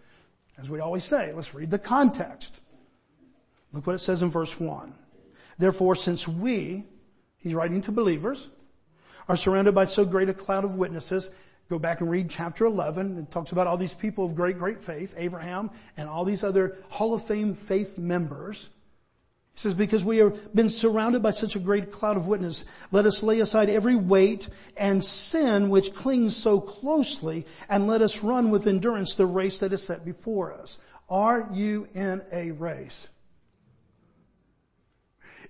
As 0.59 0.69
we 0.69 0.81
always 0.81 1.05
say, 1.05 1.33
let's 1.33 1.55
read 1.55 1.71
the 1.71 1.79
context. 1.79 2.61
Look 3.73 3.87
what 3.87 3.95
it 3.95 4.01
says 4.01 4.23
in 4.23 4.31
verse 4.31 4.61
1. 4.61 4.95
Therefore, 5.61 5.95
since 5.95 6.27
we, 6.27 6.87
he's 7.37 7.53
writing 7.53 7.83
to 7.83 7.93
believers, 7.93 8.49
are 9.29 9.37
surrounded 9.37 9.75
by 9.75 9.85
so 9.85 10.07
great 10.07 10.31
a 10.31 10.35
cloud 10.35 10.65
of 10.65 10.77
witnesses, 10.77 11.31
go 11.69 11.79
back 11.79 12.01
and 12.01 12.11
read 12.11 12.31
chapter 12.31 12.65
11. 12.65 13.19
It 13.19 13.31
talks 13.31 13.53
about 13.53 13.67
all 13.67 13.77
these 13.77 13.93
people 13.93 14.25
of 14.25 14.35
great, 14.35 14.57
great 14.57 14.81
faith, 14.81 15.15
Abraham 15.19 15.71
and 15.99 16.09
all 16.09 16.25
these 16.25 16.43
other 16.43 16.79
Hall 16.89 17.13
of 17.13 17.27
Fame 17.27 17.55
faith 17.55 17.99
members. 17.99 18.71
He 19.53 19.61
says, 19.61 19.75
because 19.75 20.03
we 20.03 20.17
have 20.17 20.55
been 20.55 20.71
surrounded 20.71 21.23
by 21.23 21.33
such 21.33 21.57
a 21.57 21.61
great 21.61 21.93
cloud 21.93 22.17
of 22.17 22.27
witness, 22.27 22.65
let 22.91 23.05
us 23.05 23.23
lay 23.23 23.41
aside 23.41 23.69
every 23.69 23.97
weight 23.97 24.49
and 24.79 25.05
sin 25.05 25.69
which 25.69 25.93
clings 25.93 26.35
so 26.35 26.59
closely 26.59 27.45
and 27.69 27.87
let 27.87 28.01
us 28.01 28.23
run 28.23 28.51
with 28.51 28.67
endurance 28.67 29.15
the 29.15 29.27
race 29.27 29.59
that 29.59 29.75
is 29.75 29.83
set 29.83 30.07
before 30.07 30.55
us. 30.55 30.79
Are 31.11 31.51
you 31.53 31.87
in 31.93 32.23
a 32.33 32.53
race? 32.53 33.09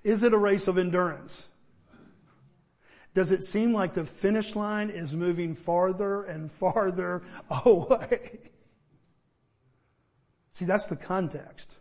Is 0.03 0.23
it 0.23 0.33
a 0.33 0.39
race 0.39 0.69
of 0.69 0.79
endurance? 0.79 1.47
Does 3.13 3.33
it 3.33 3.43
seem 3.43 3.73
like 3.73 3.95
the 3.95 4.05
finish 4.05 4.55
line 4.55 4.89
is 4.89 5.15
moving 5.15 5.55
farther 5.55 6.23
and 6.23 6.51
farther 6.51 7.23
away? 7.65 8.39
See, 10.53 10.65
that's 10.65 10.87
the 10.87 10.97
context 10.97 11.79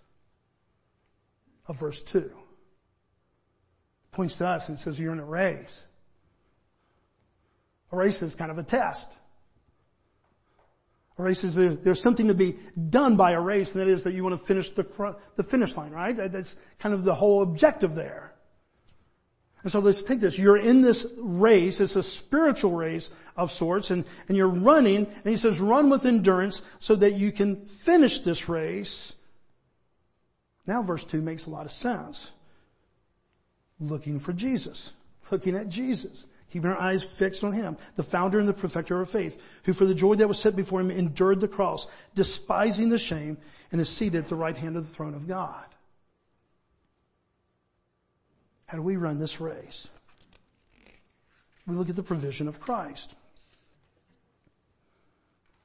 of 1.67 1.79
verse 1.79 2.01
2. 2.01 2.19
It 2.19 2.33
points 4.11 4.37
to 4.37 4.47
us 4.47 4.69
and 4.69 4.79
says 4.79 4.99
you're 4.99 5.13
in 5.13 5.19
a 5.19 5.25
race. 5.25 5.85
A 7.91 7.97
race 7.97 8.21
is 8.21 8.35
kind 8.35 8.51
of 8.51 8.57
a 8.57 8.63
test. 8.63 9.18
Race 11.19 11.43
is 11.43 11.55
there, 11.55 11.75
there's 11.75 12.01
something 12.01 12.27
to 12.27 12.33
be 12.33 12.55
done 12.89 13.17
by 13.17 13.31
a 13.31 13.41
race, 13.41 13.73
and 13.73 13.81
that 13.81 13.87
is 13.87 14.03
that 14.03 14.13
you 14.13 14.23
want 14.23 14.39
to 14.39 14.45
finish 14.45 14.69
the, 14.69 15.15
the 15.35 15.43
finish 15.43 15.75
line, 15.75 15.91
right? 15.91 16.15
That's 16.15 16.55
kind 16.79 16.95
of 16.95 17.03
the 17.03 17.13
whole 17.13 17.41
objective 17.41 17.93
there. 17.93 18.33
And 19.61 19.71
so 19.71 19.79
let's 19.79 20.01
take 20.01 20.21
this. 20.21 20.39
You're 20.39 20.55
in 20.55 20.81
this 20.81 21.05
race. 21.17 21.81
It's 21.81 21.97
a 21.97 22.03
spiritual 22.03 22.71
race 22.71 23.11
of 23.35 23.51
sorts 23.51 23.91
and, 23.91 24.05
and 24.29 24.37
you're 24.37 24.47
running 24.47 25.05
and 25.05 25.25
he 25.25 25.35
says 25.35 25.59
run 25.59 25.89
with 25.89 26.05
endurance 26.05 26.61
so 26.79 26.95
that 26.95 27.15
you 27.15 27.33
can 27.33 27.65
finish 27.65 28.21
this 28.21 28.47
race 28.47 29.17
now 30.69 30.83
verse 30.83 31.03
2 31.03 31.19
makes 31.19 31.47
a 31.47 31.49
lot 31.49 31.65
of 31.65 31.71
sense. 31.71 32.31
Looking 33.79 34.19
for 34.19 34.33
Jesus. 34.33 34.93
Looking 35.31 35.55
at 35.55 35.67
Jesus. 35.67 36.27
Keeping 36.49 36.69
our 36.69 36.79
eyes 36.79 37.03
fixed 37.03 37.43
on 37.43 37.53
Him, 37.53 37.77
the 37.95 38.03
founder 38.03 38.39
and 38.39 38.47
the 38.47 38.53
perfecter 38.53 38.99
of 38.99 39.09
faith, 39.09 39.41
who 39.65 39.73
for 39.73 39.85
the 39.85 39.93
joy 39.93 40.15
that 40.15 40.27
was 40.27 40.39
set 40.39 40.55
before 40.55 40.81
Him 40.81 40.89
endured 40.89 41.39
the 41.39 41.47
cross, 41.47 41.87
despising 42.15 42.89
the 42.89 42.97
shame, 42.97 43.37
and 43.71 43.79
is 43.79 43.89
seated 43.89 44.17
at 44.23 44.27
the 44.27 44.35
right 44.35 44.57
hand 44.57 44.75
of 44.75 44.87
the 44.87 44.93
throne 44.93 45.13
of 45.13 45.27
God. 45.27 45.65
How 48.65 48.77
do 48.77 48.83
we 48.83 48.97
run 48.97 49.19
this 49.19 49.39
race? 49.39 49.87
We 51.67 51.75
look 51.75 51.89
at 51.89 51.95
the 51.95 52.03
provision 52.03 52.47
of 52.47 52.59
Christ. 52.59 53.13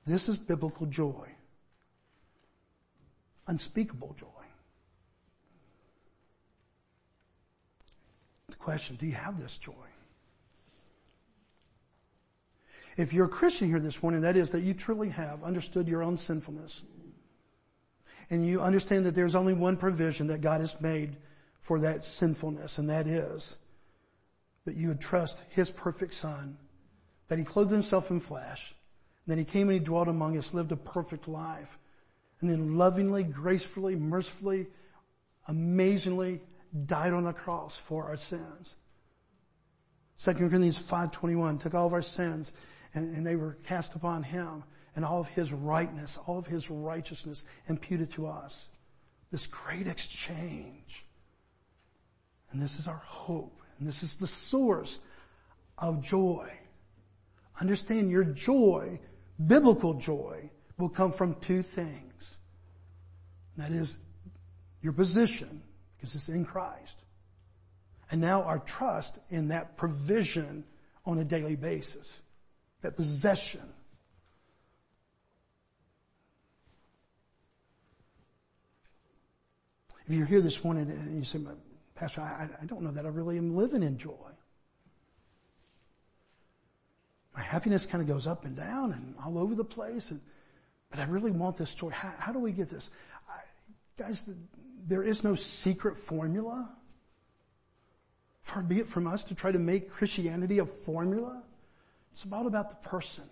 This 0.06 0.28
is 0.28 0.36
biblical 0.36 0.86
joy. 0.86 1.30
Unspeakable 3.46 4.14
joy. 4.18 4.26
The 8.48 8.56
question, 8.56 8.96
do 8.96 9.06
you 9.06 9.12
have 9.12 9.40
this 9.40 9.56
joy? 9.56 9.72
If 12.96 13.12
you're 13.12 13.26
a 13.26 13.28
Christian 13.28 13.68
here 13.68 13.80
this 13.80 14.02
morning, 14.02 14.20
that 14.22 14.36
is 14.36 14.52
that 14.52 14.62
you 14.62 14.72
truly 14.72 15.08
have 15.10 15.42
understood 15.42 15.88
your 15.88 16.02
own 16.02 16.16
sinfulness. 16.16 16.82
And 18.30 18.46
you 18.46 18.60
understand 18.60 19.04
that 19.06 19.14
there's 19.14 19.34
only 19.34 19.52
one 19.52 19.76
provision 19.76 20.28
that 20.28 20.40
God 20.40 20.60
has 20.60 20.80
made 20.80 21.16
for 21.60 21.80
that 21.80 22.04
sinfulness, 22.04 22.78
and 22.78 22.88
that 22.90 23.06
is 23.06 23.58
that 24.64 24.76
you 24.76 24.88
would 24.88 25.00
trust 25.00 25.42
His 25.50 25.70
perfect 25.70 26.14
Son, 26.14 26.56
that 27.28 27.38
He 27.38 27.44
clothed 27.44 27.70
Himself 27.70 28.10
in 28.10 28.20
flesh, 28.20 28.74
then 29.26 29.38
He 29.38 29.44
came 29.44 29.68
and 29.68 29.78
He 29.78 29.84
dwelt 29.84 30.08
among 30.08 30.38
us, 30.38 30.54
lived 30.54 30.72
a 30.72 30.76
perfect 30.76 31.26
life, 31.26 31.78
and 32.40 32.48
then 32.48 32.76
lovingly, 32.76 33.24
gracefully, 33.24 33.96
mercifully, 33.96 34.66
amazingly 35.48 36.40
died 36.86 37.12
on 37.12 37.24
the 37.24 37.32
cross 37.32 37.76
for 37.76 38.04
our 38.04 38.16
sins. 38.16 38.74
2 40.18 40.34
Corinthians 40.34 40.80
5.21 40.80 41.60
took 41.60 41.74
all 41.74 41.86
of 41.86 41.92
our 41.92 42.02
sins 42.02 42.52
and, 42.94 43.14
and 43.16 43.26
they 43.26 43.36
were 43.36 43.58
cast 43.66 43.94
upon 43.94 44.22
him 44.22 44.64
and 44.96 45.04
all 45.04 45.20
of 45.20 45.28
his 45.28 45.52
rightness, 45.52 46.18
all 46.26 46.38
of 46.38 46.46
his 46.46 46.70
righteousness 46.70 47.44
imputed 47.68 48.10
to 48.12 48.26
us. 48.26 48.68
This 49.30 49.46
great 49.46 49.86
exchange. 49.86 51.04
And 52.52 52.62
this 52.62 52.78
is 52.78 52.86
our 52.86 53.02
hope. 53.04 53.60
And 53.78 53.88
this 53.88 54.02
is 54.02 54.14
the 54.16 54.28
source 54.28 55.00
of 55.76 56.02
joy. 56.02 56.48
Understand 57.60 58.10
your 58.10 58.24
joy, 58.24 59.00
biblical 59.44 59.94
joy, 59.94 60.50
will 60.78 60.88
come 60.88 61.12
from 61.12 61.34
two 61.40 61.62
things. 61.62 62.38
That 63.56 63.70
is 63.70 63.96
your 64.80 64.92
position 64.92 65.62
because 65.96 66.14
it's 66.14 66.28
in 66.28 66.44
Christ. 66.44 66.98
And 68.10 68.20
now 68.20 68.42
our 68.42 68.58
trust 68.60 69.18
in 69.30 69.48
that 69.48 69.76
provision 69.76 70.64
on 71.06 71.18
a 71.18 71.24
daily 71.24 71.56
basis, 71.56 72.20
that 72.84 72.96
possession. 72.96 73.62
If 80.06 80.12
you're 80.12 80.26
here 80.26 80.42
this 80.42 80.62
morning 80.62 80.90
and 80.90 81.16
you 81.18 81.24
say, 81.24 81.38
Pastor, 81.94 82.20
I, 82.20 82.46
I 82.60 82.66
don't 82.66 82.82
know 82.82 82.92
that 82.92 83.06
I 83.06 83.08
really 83.08 83.38
am 83.38 83.56
living 83.56 83.82
in 83.82 83.96
joy. 83.96 84.12
My 87.34 87.40
happiness 87.40 87.86
kind 87.86 88.02
of 88.02 88.06
goes 88.06 88.26
up 88.26 88.44
and 88.44 88.54
down 88.54 88.92
and 88.92 89.14
all 89.24 89.38
over 89.38 89.54
the 89.54 89.64
place, 89.64 90.10
and, 90.10 90.20
but 90.90 91.00
I 91.00 91.04
really 91.04 91.30
want 91.30 91.56
this 91.56 91.74
joy. 91.74 91.88
How, 91.88 92.12
how 92.18 92.32
do 92.32 92.38
we 92.38 92.52
get 92.52 92.68
this? 92.68 92.90
I, 93.30 93.38
guys, 93.96 94.28
there 94.86 95.02
is 95.02 95.24
no 95.24 95.34
secret 95.34 95.96
formula. 95.96 96.70
Far 98.42 98.62
be 98.62 98.78
it 98.78 98.88
from 98.88 99.06
us 99.06 99.24
to 99.24 99.34
try 99.34 99.52
to 99.52 99.58
make 99.58 99.90
Christianity 99.90 100.58
a 100.58 100.66
formula. 100.66 101.44
It's 102.14 102.24
all 102.30 102.46
about 102.46 102.70
the 102.70 102.88
person. 102.88 103.24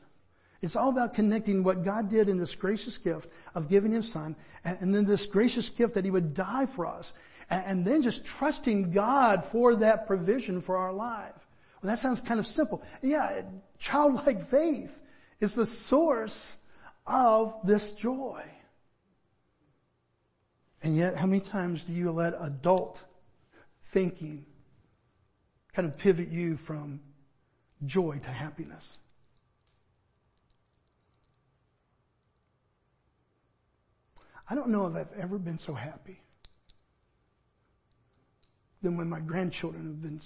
It's 0.61 0.75
all 0.75 0.90
about 0.90 1.14
connecting 1.14 1.62
what 1.62 1.85
God 1.85 2.11
did 2.11 2.29
in 2.29 2.37
this 2.37 2.57
gracious 2.57 2.99
gift 2.99 3.29
of 3.55 3.68
giving 3.68 3.92
His 3.92 4.11
Son, 4.11 4.35
and, 4.64 4.77
and 4.81 4.95
then 4.95 5.05
this 5.05 5.27
gracious 5.27 5.71
gift 5.71 5.95
that 5.95 6.05
He 6.05 6.11
would 6.11 6.35
die 6.35 6.66
for 6.66 6.85
us, 6.85 7.14
and, 7.49 7.64
and 7.64 7.85
then 7.85 8.03
just 8.03 8.25
trusting 8.25 8.90
God 8.90 9.45
for 9.45 9.77
that 9.77 10.09
provision 10.09 10.61
for 10.61 10.77
our 10.77 10.92
life. 10.92 11.47
Well, 11.81 11.90
that 11.90 11.99
sounds 12.01 12.21
kind 12.21 12.40
of 12.40 12.47
simple. 12.47 12.83
Yeah, 13.03 13.42
childlike 13.79 14.42
faith 14.51 15.01
is 15.38 15.55
the 15.55 15.66
source 15.66 16.57
of 17.07 17.55
this 17.62 17.92
joy. 17.92 18.42
And 20.83 20.97
yet, 20.97 21.16
how 21.16 21.27
many 21.27 21.40
times 21.40 21.85
do 21.85 21.92
you 21.92 22.11
let 22.11 22.35
adult 22.40 23.05
thinking 23.81 24.45
kind 25.73 25.87
of 25.87 25.97
pivot 25.97 26.29
you 26.29 26.57
from 26.57 27.01
joy 27.85 28.18
to 28.23 28.31
happiness? 28.31 28.99
I 34.49 34.55
don't 34.55 34.68
know 34.68 34.87
if 34.87 34.97
I've 34.97 35.12
ever 35.18 35.38
been 35.38 35.59
so 35.59 35.73
happy 35.73 36.21
than 38.83 38.97
when 38.97 39.09
my 39.09 39.21
grandchildren 39.21 39.87
have 39.87 40.03
been 40.03 40.21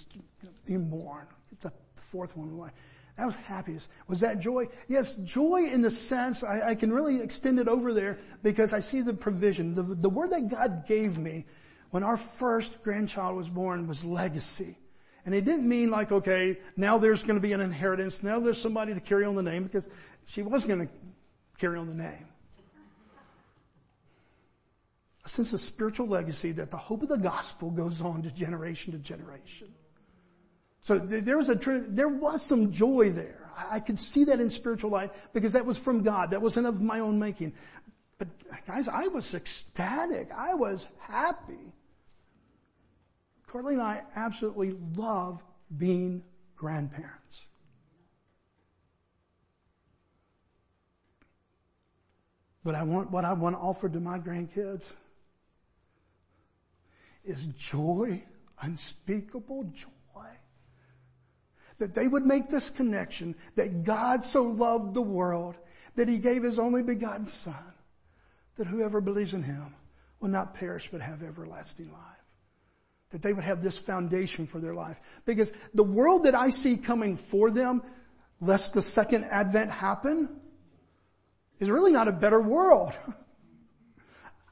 being 0.65 0.89
born. 0.89 1.27
The 1.61 1.71
fourth 1.95 2.35
one. 2.35 2.71
That 3.17 3.25
was 3.25 3.35
happiness. 3.35 3.89
Was 4.07 4.19
that 4.19 4.39
joy? 4.39 4.67
Yes, 4.87 5.15
joy 5.15 5.69
in 5.71 5.81
the 5.81 5.89
sense, 5.89 6.43
I, 6.43 6.69
I, 6.69 6.75
can 6.75 6.93
really 6.93 7.21
extend 7.21 7.59
it 7.59 7.67
over 7.67 7.91
there 7.91 8.19
because 8.43 8.73
I 8.73 8.79
see 8.79 9.01
the 9.01 9.13
provision. 9.13 9.73
The, 9.73 9.81
the 9.81 10.09
word 10.09 10.31
that 10.31 10.49
God 10.49 10.85
gave 10.85 11.17
me 11.17 11.45
when 11.89 12.03
our 12.03 12.17
first 12.17 12.83
grandchild 12.83 13.35
was 13.35 13.49
born 13.49 13.87
was 13.87 14.05
legacy. 14.05 14.77
And 15.27 15.35
it 15.35 15.43
didn't 15.43 15.67
mean 15.67 15.91
like, 15.91 16.13
okay, 16.13 16.57
now 16.77 16.97
there's 16.97 17.21
going 17.21 17.35
to 17.35 17.41
be 17.41 17.51
an 17.51 17.59
inheritance. 17.59 18.23
Now 18.23 18.39
there's 18.39 18.61
somebody 18.61 18.93
to 18.93 19.01
carry 19.01 19.25
on 19.25 19.35
the 19.35 19.43
name 19.43 19.65
because 19.65 19.89
she 20.25 20.41
was 20.41 20.63
going 20.63 20.79
to 20.79 20.93
carry 21.57 21.77
on 21.77 21.89
the 21.89 21.93
name. 21.93 22.29
A 25.25 25.27
sense 25.27 25.51
of 25.51 25.59
spiritual 25.59 26.07
legacy 26.07 26.53
that 26.53 26.71
the 26.71 26.77
hope 26.77 27.03
of 27.03 27.09
the 27.09 27.17
gospel 27.17 27.71
goes 27.71 27.99
on 27.99 28.21
to 28.21 28.33
generation 28.33 28.93
to 28.93 28.99
generation. 28.99 29.67
So 30.83 30.97
there 30.97 31.37
was 31.37 31.49
a, 31.49 31.55
there 31.55 32.07
was 32.07 32.41
some 32.41 32.71
joy 32.71 33.09
there. 33.09 33.51
I 33.69 33.81
could 33.81 33.99
see 33.99 34.23
that 34.23 34.39
in 34.39 34.49
spiritual 34.49 34.91
life 34.91 35.27
because 35.33 35.51
that 35.51 35.65
was 35.65 35.77
from 35.77 36.03
God. 36.03 36.31
That 36.31 36.41
wasn't 36.41 36.67
of 36.67 36.81
my 36.81 37.01
own 37.01 37.19
making. 37.19 37.51
But 38.17 38.29
guys, 38.65 38.87
I 38.87 39.07
was 39.07 39.33
ecstatic. 39.33 40.29
I 40.33 40.53
was 40.53 40.87
happy. 40.99 41.73
Carly 43.47 43.73
and 43.73 43.81
I 43.81 44.03
absolutely 44.15 44.75
love 44.95 45.43
being 45.77 46.23
grandparents. 46.55 47.45
But 52.63 52.75
I 52.75 52.83
want, 52.83 53.11
what 53.11 53.23
I 53.23 53.31
want 53.31 53.55
to 53.55 53.59
offer 53.59 53.87
to 53.87 53.99
my 53.99 54.19
grandkids 54.19 54.93
is 57.23 57.45
joy, 57.57 58.21
unspeakable 58.61 59.63
joy. 59.73 59.89
That 61.77 61.95
they 61.95 62.09
would 62.09 62.25
make 62.25 62.49
this 62.49 62.69
connection 62.69 63.35
that 63.55 63.83
God 63.83 64.25
so 64.25 64.43
loved 64.43 64.93
the 64.93 65.01
world 65.01 65.55
that 65.95 66.09
he 66.09 66.17
gave 66.17 66.43
his 66.43 66.59
only 66.59 66.83
begotten 66.83 67.27
son, 67.27 67.73
that 68.57 68.67
whoever 68.67 68.99
believes 68.99 69.33
in 69.33 69.43
him 69.43 69.73
will 70.19 70.29
not 70.29 70.55
perish 70.55 70.89
but 70.91 70.99
have 70.99 71.23
everlasting 71.23 71.91
life. 71.93 72.16
That 73.11 73.21
they 73.21 73.31
would 73.31 73.43
have 73.43 73.63
this 73.63 73.77
foundation 73.77 74.47
for 74.47 74.59
their 74.59 74.73
life. 74.73 74.99
Because 75.25 75.53
the 75.73 75.83
world 75.83 76.23
that 76.23 76.35
I 76.35 76.49
see 76.49 76.77
coming 76.77 77.15
for 77.15 77.49
them, 77.49 77.81
lest 78.41 78.73
the 78.73 78.81
second 78.81 79.23
advent 79.25 79.71
happen, 79.71 80.29
is 81.59 81.69
really 81.69 81.91
not 81.91 82.07
a 82.07 82.11
better 82.11 82.39
world. 82.39 82.93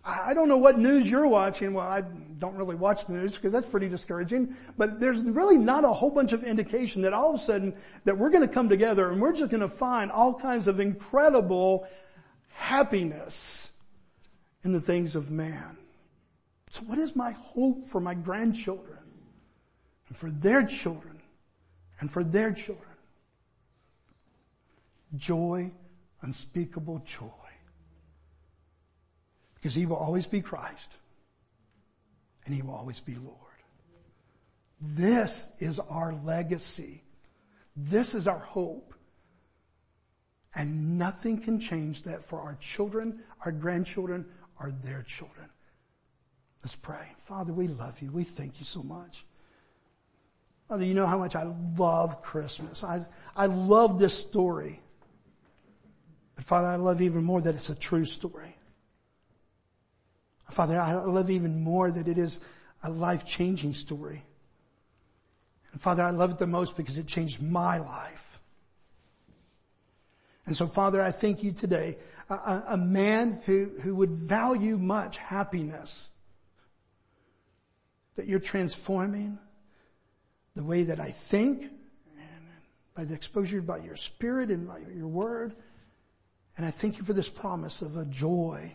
I 0.06 0.36
don't 0.36 0.48
know 0.48 0.58
what 0.58 0.78
news 0.78 1.10
you're 1.10 1.28
watching. 1.28 1.74
Well, 1.74 1.88
I 1.88 2.02
don't 2.02 2.56
really 2.56 2.76
watch 2.76 3.08
the 3.08 3.14
news 3.14 3.34
because 3.34 3.52
that's 3.52 3.66
pretty 3.66 3.90
discouraging. 3.90 4.56
But 4.78 5.00
there's 5.00 5.20
really 5.22 5.58
not 5.58 5.84
a 5.84 5.92
whole 5.92 6.12
bunch 6.12 6.32
of 6.32 6.44
indication 6.44 7.02
that 7.02 7.14
all 7.14 7.30
of 7.30 7.36
a 7.36 7.40
sudden 7.40 7.76
that 8.04 8.16
we're 8.16 8.30
going 8.30 8.48
to 8.48 8.54
come 8.54 8.70
together 8.70 9.10
and 9.10 9.20
we're 9.20 9.34
just 9.34 9.50
going 9.50 9.62
to 9.62 9.68
find 9.68 10.12
all 10.12 10.36
kinds 10.36 10.68
of 10.68 10.80
incredible 10.80 11.88
happiness 12.50 13.72
in 14.64 14.74
the 14.74 14.80
things 14.80 15.16
of 15.16 15.32
man. 15.32 15.76
So 16.76 16.82
what 16.82 16.98
is 16.98 17.16
my 17.16 17.32
hope 17.32 17.86
for 17.86 18.02
my 18.02 18.14
grandchildren 18.14 19.00
and 20.10 20.18
for 20.18 20.30
their 20.30 20.62
children 20.66 21.22
and 22.02 22.12
for 22.12 22.22
their 22.22 22.52
children? 22.52 22.98
Joy, 25.16 25.72
unspeakable 26.22 27.02
joy. 27.06 27.30
Because 29.54 29.74
he 29.74 29.86
will 29.86 29.96
always 29.96 30.28
be 30.28 30.42
Christ 30.42 30.98
and 32.44 32.54
he 32.54 32.62
will 32.62 32.76
always 32.76 33.00
be 33.00 33.16
Lord. 33.16 33.38
This 34.82 35.48
is 35.60 35.80
our 35.80 36.14
legacy. 36.26 37.06
This 37.78 38.14
is 38.14 38.28
our 38.28 38.40
hope. 38.40 38.94
And 40.54 40.98
nothing 40.98 41.42
can 41.42 41.58
change 41.58 42.04
that 42.04 42.22
for 42.22 42.42
our 42.42 42.56
children, 42.56 43.24
our 43.46 43.54
grandchildren, 43.54 44.26
or 44.60 44.72
their 44.84 45.02
children. 45.04 45.48
Let's 46.66 46.76
pray. 46.76 47.12
Father, 47.20 47.54
we 47.54 47.68
love 47.68 48.02
you. 48.02 48.12
We 48.12 48.24
thank 48.24 48.58
you 48.58 48.66
so 48.66 48.82
much. 48.82 49.24
Father, 50.68 50.84
you 50.84 50.96
know 50.96 51.06
how 51.06 51.20
much 51.20 51.36
I 51.36 51.44
love 51.78 52.24
Christmas. 52.24 52.84
I, 52.84 53.06
I 53.36 53.46
love 53.46 54.00
this 54.00 54.18
story. 54.18 54.80
But 56.34 56.44
Father, 56.44 56.68
I 56.68 56.78
love 56.78 57.04
even 57.04 57.24
more 57.24 57.40
that 57.40 57.54
it's 57.54 57.70
a 57.70 57.76
true 57.76 58.04
story. 58.04 58.56
Father, 60.50 60.82
I 60.82 60.94
love 60.94 61.30
even 61.30 61.64
more 61.64 61.92
that 61.92 62.08
it 62.08 62.18
is 62.18 62.40
a 62.82 62.90
life-changing 62.90 63.76
story. 63.76 64.24
And 65.72 65.80
Father, 65.80 66.02
I 66.02 66.10
love 66.10 66.32
it 66.32 66.40
the 66.40 66.48
most 66.48 66.76
because 66.76 66.98
it 66.98 67.06
changed 67.06 67.44
my 67.44 67.78
life. 67.78 68.40
And 70.48 70.58
so 70.58 70.66
Father, 70.66 71.00
I 71.00 71.12
thank 71.12 71.44
you 71.44 71.52
today, 71.52 71.98
a, 72.28 72.64
a 72.70 72.78
man 72.78 73.40
who, 73.46 73.70
who 73.84 73.94
would 73.94 74.10
value 74.10 74.80
much 74.80 75.18
happiness, 75.18 76.10
that 78.16 78.28
you're 78.28 78.40
transforming 78.40 79.38
the 80.56 80.64
way 80.64 80.84
that 80.84 81.00
I 81.00 81.10
think 81.10 81.64
and 81.64 82.46
by 82.96 83.04
the 83.04 83.14
exposure 83.14 83.62
by 83.62 83.78
your 83.80 83.98
spirit 83.98 84.50
and 84.50 84.68
by 84.68 84.80
your 84.96 85.08
word. 85.08 85.56
And 86.58 86.66
I 86.66 86.72
thank 86.72 86.98
you 86.98 87.04
for 87.04 87.14
this 87.14 87.30
promise 87.30 87.82
of 87.82 87.98
a 87.98 88.06
joy 88.06 88.74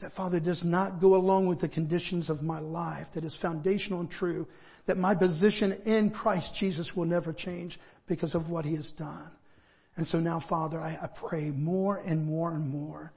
that 0.00 0.12
Father 0.12 0.40
does 0.40 0.64
not 0.64 1.00
go 1.00 1.14
along 1.14 1.46
with 1.46 1.60
the 1.60 1.68
conditions 1.68 2.28
of 2.28 2.42
my 2.42 2.58
life, 2.58 3.12
that 3.12 3.24
is 3.24 3.36
foundational 3.36 4.00
and 4.00 4.10
true, 4.10 4.48
that 4.86 4.98
my 4.98 5.14
position 5.14 5.80
in 5.84 6.10
Christ 6.10 6.56
Jesus 6.56 6.96
will 6.96 7.04
never 7.04 7.32
change 7.32 7.78
because 8.08 8.34
of 8.34 8.50
what 8.50 8.64
he 8.64 8.74
has 8.74 8.90
done. 8.90 9.30
And 9.96 10.06
so 10.06 10.18
now 10.18 10.40
Father, 10.40 10.80
I, 10.80 10.98
I 11.00 11.06
pray 11.06 11.50
more 11.50 12.02
and 12.04 12.24
more 12.24 12.50
and 12.50 12.68
more. 12.68 13.12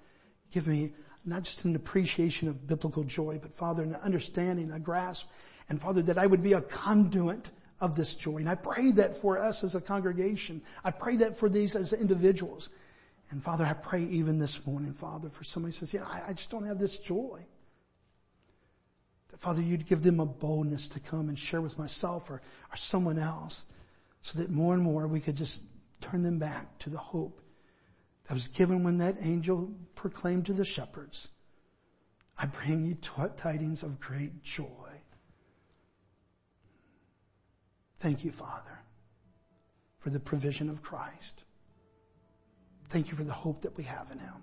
Give 0.51 0.67
me 0.67 0.93
not 1.25 1.43
just 1.43 1.65
an 1.65 1.75
appreciation 1.75 2.47
of 2.47 2.67
biblical 2.67 3.03
joy, 3.03 3.39
but 3.41 3.53
Father, 3.53 3.83
an 3.83 3.95
understanding, 3.95 4.71
a 4.71 4.79
grasp, 4.79 5.29
and 5.69 5.81
Father, 5.81 6.01
that 6.03 6.17
I 6.17 6.27
would 6.27 6.43
be 6.43 6.53
a 6.53 6.61
conduit 6.61 7.49
of 7.81 7.95
this 7.95 8.15
joy. 8.15 8.37
And 8.37 8.49
I 8.49 8.55
pray 8.55 8.91
that 8.91 9.15
for 9.15 9.37
us 9.37 9.63
as 9.63 9.75
a 9.75 9.81
congregation. 9.81 10.61
I 10.83 10.91
pray 10.91 11.17
that 11.17 11.37
for 11.37 11.49
these 11.49 11.75
as 11.75 11.93
individuals. 11.93 12.69
And 13.31 13.43
Father, 13.43 13.65
I 13.65 13.73
pray 13.73 14.03
even 14.03 14.39
this 14.39 14.65
morning, 14.65 14.93
Father, 14.93 15.29
for 15.29 15.43
somebody 15.43 15.71
who 15.71 15.79
says, 15.79 15.93
yeah, 15.93 16.05
I, 16.05 16.29
I 16.29 16.33
just 16.33 16.51
don't 16.51 16.65
have 16.65 16.79
this 16.79 16.99
joy. 16.99 17.41
That 19.29 19.41
Father, 19.41 19.61
you'd 19.61 19.87
give 19.87 20.03
them 20.03 20.19
a 20.19 20.25
boldness 20.25 20.87
to 20.89 20.99
come 20.99 21.27
and 21.29 21.37
share 21.37 21.61
with 21.61 21.77
myself 21.79 22.29
or, 22.29 22.41
or 22.71 22.77
someone 22.77 23.17
else 23.17 23.65
so 24.21 24.39
that 24.39 24.51
more 24.51 24.73
and 24.73 24.83
more 24.83 25.07
we 25.07 25.19
could 25.19 25.35
just 25.35 25.63
turn 26.01 26.21
them 26.21 26.37
back 26.37 26.77
to 26.79 26.89
the 26.89 26.97
hope 26.97 27.41
that 28.27 28.33
was 28.33 28.47
given 28.47 28.83
when 28.83 28.97
that 28.97 29.15
angel 29.21 29.71
proclaimed 29.93 30.45
to 30.47 30.53
the 30.53 30.65
shepherds, 30.65 31.27
I 32.37 32.47
bring 32.47 32.85
you 32.85 32.95
tidings 33.37 33.83
of 33.83 33.99
great 33.99 34.43
joy. 34.43 34.65
Thank 37.99 38.25
you, 38.25 38.31
Father, 38.31 38.79
for 39.99 40.09
the 40.09 40.19
provision 40.19 40.69
of 40.69 40.81
Christ. 40.81 41.43
Thank 42.89 43.09
you 43.09 43.15
for 43.15 43.23
the 43.23 43.33
hope 43.33 43.61
that 43.61 43.75
we 43.77 43.83
have 43.83 44.11
in 44.11 44.19
Him. 44.19 44.33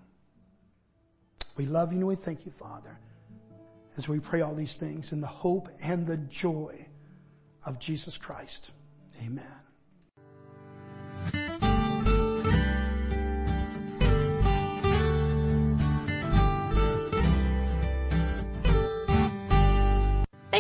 We 1.57 1.67
love 1.67 1.93
you 1.93 1.99
and 1.99 2.09
we 2.09 2.17
thank 2.17 2.47
you, 2.47 2.53
Father, 2.53 2.99
as 3.99 4.09
we 4.09 4.21
pray 4.21 4.41
all 4.41 4.55
these 4.55 4.77
things 4.77 5.13
in 5.13 5.21
the 5.21 5.27
hope 5.27 5.69
and 5.83 6.07
the 6.07 6.17
joy 6.17 6.89
of 7.67 7.79
Jesus 7.79 8.17
Christ. 8.17 8.71
Amen. 9.25 9.62